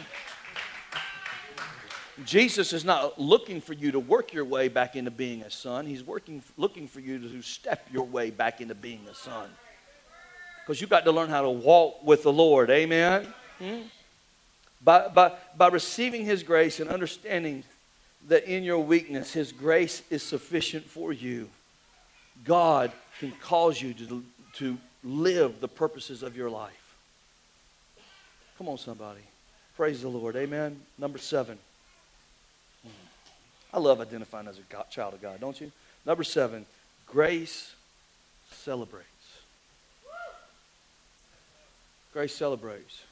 Jesus 2.25 2.73
is 2.73 2.83
not 2.83 3.19
looking 3.19 3.61
for 3.61 3.73
you 3.73 3.91
to 3.91 3.99
work 3.99 4.33
your 4.33 4.45
way 4.45 4.67
back 4.67 4.95
into 4.95 5.11
being 5.11 5.41
a 5.41 5.51
son. 5.51 5.85
He's 5.85 6.03
working, 6.03 6.43
looking 6.57 6.87
for 6.87 6.99
you 6.99 7.19
to 7.19 7.41
step 7.41 7.87
your 7.91 8.05
way 8.05 8.29
back 8.29 8.61
into 8.61 8.75
being 8.75 9.01
a 9.09 9.15
son. 9.15 9.49
Because 10.65 10.81
you've 10.81 10.89
got 10.89 11.05
to 11.05 11.11
learn 11.11 11.29
how 11.29 11.41
to 11.41 11.49
walk 11.49 12.03
with 12.03 12.23
the 12.23 12.31
Lord. 12.31 12.69
Amen? 12.69 13.27
Hmm? 13.59 13.81
By, 14.83 15.07
by, 15.07 15.33
by 15.57 15.67
receiving 15.67 16.25
His 16.25 16.43
grace 16.43 16.79
and 16.79 16.89
understanding 16.89 17.63
that 18.27 18.45
in 18.45 18.63
your 18.63 18.79
weakness, 18.79 19.33
His 19.33 19.51
grace 19.51 20.01
is 20.09 20.23
sufficient 20.23 20.85
for 20.85 21.11
you, 21.13 21.49
God 22.43 22.91
can 23.19 23.31
cause 23.41 23.81
you 23.81 23.93
to, 23.93 24.23
to 24.55 24.77
live 25.03 25.59
the 25.59 25.67
purposes 25.67 26.23
of 26.23 26.37
your 26.37 26.49
life. 26.49 26.95
Come 28.57 28.67
on, 28.67 28.77
somebody. 28.77 29.21
Praise 29.75 30.01
the 30.01 30.09
Lord. 30.09 30.35
Amen. 30.35 30.79
Number 30.97 31.17
seven. 31.17 31.57
I 33.73 33.79
love 33.79 34.01
identifying 34.01 34.47
as 34.47 34.57
a 34.57 34.83
child 34.89 35.13
of 35.13 35.21
God, 35.21 35.39
don't 35.39 35.59
you? 35.59 35.71
Number 36.05 36.23
seven, 36.23 36.65
grace 37.05 37.73
celebrates. 38.51 39.05
Grace 42.11 42.35
celebrates. 42.35 43.03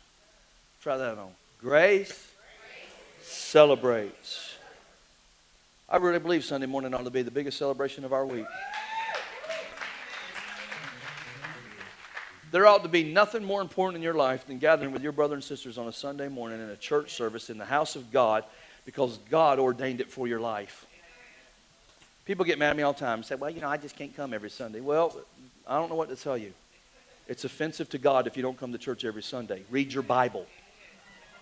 Try 0.81 0.97
that 0.97 1.17
on. 1.17 1.29
Grace 1.61 2.31
celebrates. 3.21 4.55
I 5.89 5.97
really 5.97 6.19
believe 6.19 6.43
Sunday 6.43 6.67
morning 6.67 6.93
ought 6.93 7.05
to 7.05 7.11
be 7.11 7.21
the 7.21 7.31
biggest 7.31 7.57
celebration 7.57 8.03
of 8.03 8.11
our 8.11 8.25
week. 8.25 8.45
There 12.51 12.65
ought 12.65 12.83
to 12.83 12.89
be 12.89 13.03
nothing 13.03 13.43
more 13.43 13.61
important 13.61 13.97
in 13.97 14.01
your 14.01 14.13
life 14.13 14.47
than 14.47 14.57
gathering 14.57 14.91
with 14.91 15.03
your 15.03 15.11
brother 15.11 15.35
and 15.35 15.43
sisters 15.43 15.77
on 15.77 15.87
a 15.87 15.91
Sunday 15.91 16.29
morning 16.29 16.59
in 16.61 16.69
a 16.69 16.77
church 16.77 17.13
service 17.13 17.49
in 17.49 17.57
the 17.57 17.65
house 17.65 17.95
of 17.95 18.11
God 18.11 18.43
because 18.87 19.19
God 19.29 19.59
ordained 19.59 19.99
it 19.99 20.09
for 20.09 20.29
your 20.29 20.39
life. 20.39 20.85
People 22.23 22.45
get 22.45 22.57
mad 22.57 22.69
at 22.69 22.77
me 22.77 22.83
all 22.83 22.93
the 22.93 22.99
time 22.99 23.19
and 23.19 23.25
say, 23.25 23.35
Well, 23.35 23.49
you 23.49 23.59
know, 23.59 23.67
I 23.67 23.75
just 23.75 23.97
can't 23.97 24.15
come 24.15 24.33
every 24.33 24.49
Sunday. 24.49 24.79
Well, 24.79 25.13
I 25.67 25.77
don't 25.77 25.89
know 25.89 25.95
what 25.95 26.07
to 26.07 26.15
tell 26.15 26.37
you. 26.37 26.53
It's 27.27 27.43
offensive 27.43 27.89
to 27.89 27.97
God 27.97 28.27
if 28.27 28.37
you 28.37 28.43
don't 28.43 28.57
come 28.57 28.71
to 28.71 28.77
church 28.77 29.03
every 29.03 29.21
Sunday. 29.21 29.63
Read 29.69 29.91
your 29.91 30.03
Bible. 30.03 30.45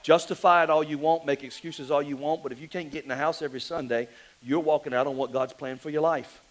Justify 0.02 0.64
it 0.64 0.72
all 0.72 0.84
you 0.84 0.98
want, 0.98 1.28
make 1.28 1.44
excuses 1.44 1.92
all 1.92 2.02
you 2.02 2.18
want, 2.18 2.42
but 2.42 2.52
if 2.52 2.60
you 2.60 2.68
can't 2.68 2.92
get 2.92 3.04
in 3.04 3.10
the 3.10 3.16
house 3.16 3.44
every 3.44 3.62
Sunday, 3.62 4.08
you're 4.42 4.60
walking 4.60 4.94
out 4.96 5.06
on 5.06 5.16
what 5.16 5.32
God's 5.32 5.54
planned 5.54 5.82
for 5.82 5.92
your 5.92 6.02
life. 6.02 6.42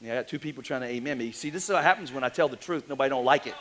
Yeah, 0.00 0.14
I 0.14 0.16
got 0.16 0.28
two 0.28 0.40
people 0.40 0.64
trying 0.64 0.80
to 0.80 0.88
amen 0.88 1.18
me. 1.18 1.30
See, 1.30 1.50
this 1.50 1.64
is 1.64 1.70
what 1.70 1.84
happens 1.84 2.10
when 2.10 2.24
I 2.24 2.30
tell 2.30 2.48
the 2.48 2.56
truth. 2.56 2.88
Nobody 2.88 3.10
don't 3.10 3.24
like 3.24 3.46
it. 3.46 3.54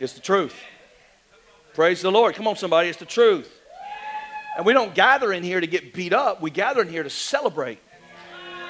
It's 0.00 0.14
the 0.14 0.20
truth. 0.20 0.54
Praise 1.74 2.00
the 2.00 2.10
Lord. 2.10 2.34
Come 2.34 2.46
on, 2.46 2.56
somebody. 2.56 2.88
It's 2.88 2.98
the 2.98 3.04
truth. 3.04 3.60
And 4.56 4.64
we 4.64 4.72
don't 4.72 4.94
gather 4.94 5.32
in 5.32 5.42
here 5.42 5.60
to 5.60 5.66
get 5.66 5.92
beat 5.92 6.12
up. 6.12 6.40
We 6.40 6.50
gather 6.50 6.82
in 6.82 6.88
here 6.88 7.02
to 7.02 7.10
celebrate. 7.10 7.78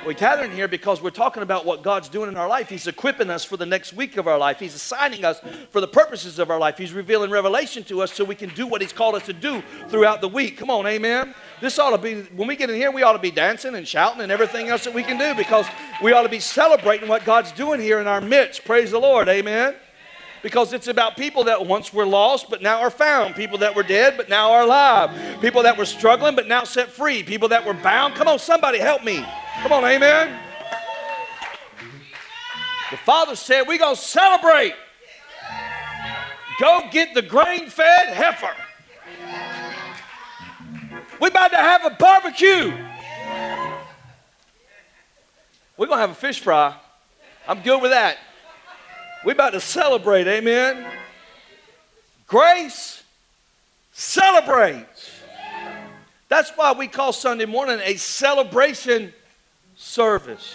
We 0.07 0.12
gather 0.12 0.44
in 0.44 0.51
here 0.51 0.68
because 0.68 1.01
we're 1.01 1.11
talking 1.11 1.42
about 1.42 1.64
what 1.64 1.83
God's 1.83 2.11
doing 2.11 2.29
in 2.29 2.37
our 2.37 2.49
life. 2.49 2.68
He's 2.68 2.87
equipping 2.87 3.31
us 3.31 3.42
for 3.42 3.57
the 3.57 3.64
next 3.64 3.94
week 3.94 4.18
of 4.18 4.29
our 4.29 4.37
life. 4.37 4.59
He's 4.59 4.75
assigning 4.75 5.25
us 5.25 5.40
for 5.70 5.81
the 5.81 5.88
purposes 5.88 6.38
of 6.38 6.51
our 6.51 6.59
life. 6.59 6.77
He's 6.77 6.92
revealing 6.92 7.31
revelation 7.31 7.85
to 7.85 8.03
us 8.03 8.12
so 8.12 8.23
we 8.23 8.35
can 8.35 8.51
do 8.51 8.66
what 8.66 8.83
He's 8.83 8.92
called 8.92 9.14
us 9.14 9.25
to 9.27 9.33
do 9.33 9.62
throughout 9.88 10.20
the 10.20 10.29
week. 10.29 10.59
Come 10.59 10.68
on, 10.68 10.87
amen. 10.87 11.35
This 11.62 11.79
ought 11.79 11.90
to 11.90 11.99
be, 11.99 12.20
when 12.37 12.47
we 12.47 12.55
get 12.55 12.68
in 12.68 12.77
here, 12.77 12.90
we 12.90 13.03
ought 13.03 13.14
to 13.14 13.18
be 13.18 13.31
dancing 13.31 13.77
and 13.77 13.88
shouting 13.88 14.20
and 14.20 14.31
everything 14.31 14.68
else 14.68 14.85
that 14.85 14.92
we 14.92 15.03
can 15.03 15.16
do 15.16 15.35
because 15.35 15.66
we 16.03 16.12
ought 16.12 16.25
to 16.25 16.29
be 16.29 16.40
celebrating 16.40 17.09
what 17.09 17.25
God's 17.25 17.53
doing 17.53 17.81
here 17.81 17.99
in 17.99 18.07
our 18.07 18.20
midst. 18.20 18.66
Praise 18.66 18.90
the 18.90 18.99
Lord, 18.99 19.29
amen 19.29 19.75
because 20.44 20.74
it's 20.74 20.88
about 20.88 21.16
people 21.16 21.44
that 21.44 21.64
once 21.64 21.90
were 21.90 22.04
lost 22.04 22.50
but 22.50 22.61
now 22.61 22.78
are 22.80 22.90
found, 22.90 23.35
people 23.35 23.57
that 23.57 23.74
were 23.74 23.83
dead 23.83 24.14
but 24.18 24.28
now 24.28 24.52
are 24.52 24.61
alive, 24.61 25.40
people 25.40 25.62
that 25.62 25.78
were 25.78 25.87
struggling 25.87 26.37
but 26.37 26.46
now 26.46 26.64
set 26.64 26.90
free, 26.90 27.22
people 27.22 27.48
that 27.48 27.64
were 27.64 27.72
bound. 27.72 28.14
Come 28.14 28.28
on, 28.28 28.38
somebody 28.38 28.78
help 28.78 29.02
me. 29.02 29.24
Come 29.62 29.72
on, 29.72 29.83
amen. 29.87 30.38
The 32.90 32.98
Father 32.98 33.35
said, 33.37 33.62
We're 33.66 33.78
going 33.78 33.96
to 33.96 34.00
celebrate. 34.00 34.74
Go 36.61 36.83
get 36.92 37.14
the 37.14 37.22
grain 37.22 37.70
fed 37.70 38.09
heifer. 38.09 38.54
We're 41.18 41.28
about 41.28 41.52
to 41.52 41.57
have 41.57 41.87
a 41.87 41.90
barbecue. 41.90 42.70
We're 45.78 45.87
going 45.87 45.96
to 45.96 46.02
have 46.02 46.11
a 46.11 46.14
fish 46.14 46.40
fry. 46.40 46.76
I'm 47.48 47.62
good 47.62 47.80
with 47.80 47.92
that. 47.92 48.18
We're 49.24 49.32
about 49.32 49.54
to 49.54 49.60
celebrate, 49.60 50.26
amen. 50.26 50.84
Grace 52.26 53.02
celebrates. 53.92 55.10
That's 56.28 56.50
why 56.50 56.72
we 56.72 56.88
call 56.88 57.14
Sunday 57.14 57.46
morning 57.46 57.80
a 57.82 57.96
celebration 57.96 59.14
service. 59.76 60.54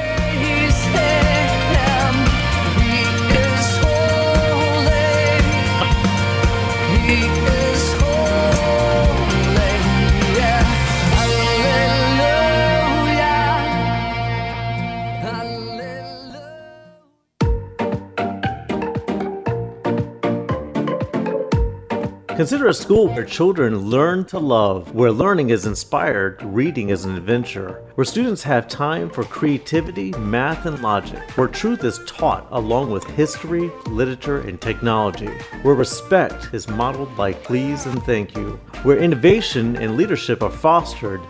Consider 22.41 22.69
a 22.69 22.73
school 22.73 23.07
where 23.07 23.23
children 23.23 23.91
learn 23.91 24.25
to 24.25 24.39
love, 24.39 24.95
where 24.95 25.11
learning 25.11 25.51
is 25.51 25.67
inspired, 25.67 26.41
reading 26.41 26.89
is 26.89 27.05
an 27.05 27.15
adventure, 27.15 27.83
where 27.93 28.03
students 28.03 28.41
have 28.41 28.67
time 28.67 29.11
for 29.11 29.23
creativity, 29.23 30.09
math, 30.13 30.65
and 30.65 30.81
logic, 30.81 31.19
where 31.37 31.47
truth 31.47 31.83
is 31.83 31.99
taught 32.07 32.47
along 32.49 32.89
with 32.89 33.03
history, 33.11 33.69
literature, 33.85 34.41
and 34.41 34.59
technology, 34.59 35.29
where 35.61 35.75
respect 35.75 36.51
is 36.51 36.67
modeled 36.67 37.15
by 37.15 37.31
please 37.31 37.85
and 37.85 38.01
thank 38.05 38.35
you, 38.35 38.59
where 38.81 38.97
innovation 38.97 39.75
and 39.75 39.95
leadership 39.95 40.41
are 40.41 40.49
fostered 40.49 41.21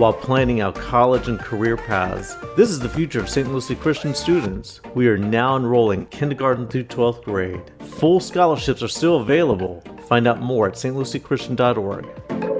while 0.00 0.14
planning 0.14 0.62
out 0.62 0.74
college 0.74 1.28
and 1.28 1.38
career 1.38 1.76
paths. 1.76 2.34
This 2.56 2.70
is 2.70 2.80
the 2.80 2.88
future 2.88 3.20
of 3.20 3.28
St. 3.28 3.52
Lucie 3.52 3.74
Christian 3.74 4.14
students. 4.14 4.80
We 4.94 5.06
are 5.08 5.18
now 5.18 5.58
enrolling 5.58 6.06
kindergarten 6.06 6.66
through 6.68 6.84
12th 6.84 7.22
grade. 7.22 7.60
Full 7.98 8.18
scholarships 8.18 8.82
are 8.82 8.88
still 8.88 9.18
available. 9.18 9.82
Find 10.08 10.26
out 10.26 10.40
more 10.40 10.68
at 10.68 10.74
stluciechristian.org. 10.74 12.59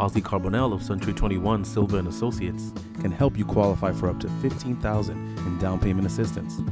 Ozzy 0.00 0.22
Carbonell 0.22 0.72
of 0.72 0.82
Century 0.82 1.12
21 1.12 1.62
Silva 1.62 1.98
and 1.98 2.08
Associates 2.08 2.72
can 3.02 3.12
help 3.12 3.36
you 3.36 3.44
qualify 3.44 3.92
for 3.92 4.08
up 4.08 4.18
to 4.20 4.28
15000 4.40 5.14
in 5.14 5.58
down 5.58 5.78
payment 5.78 6.06
assistance. 6.06 6.62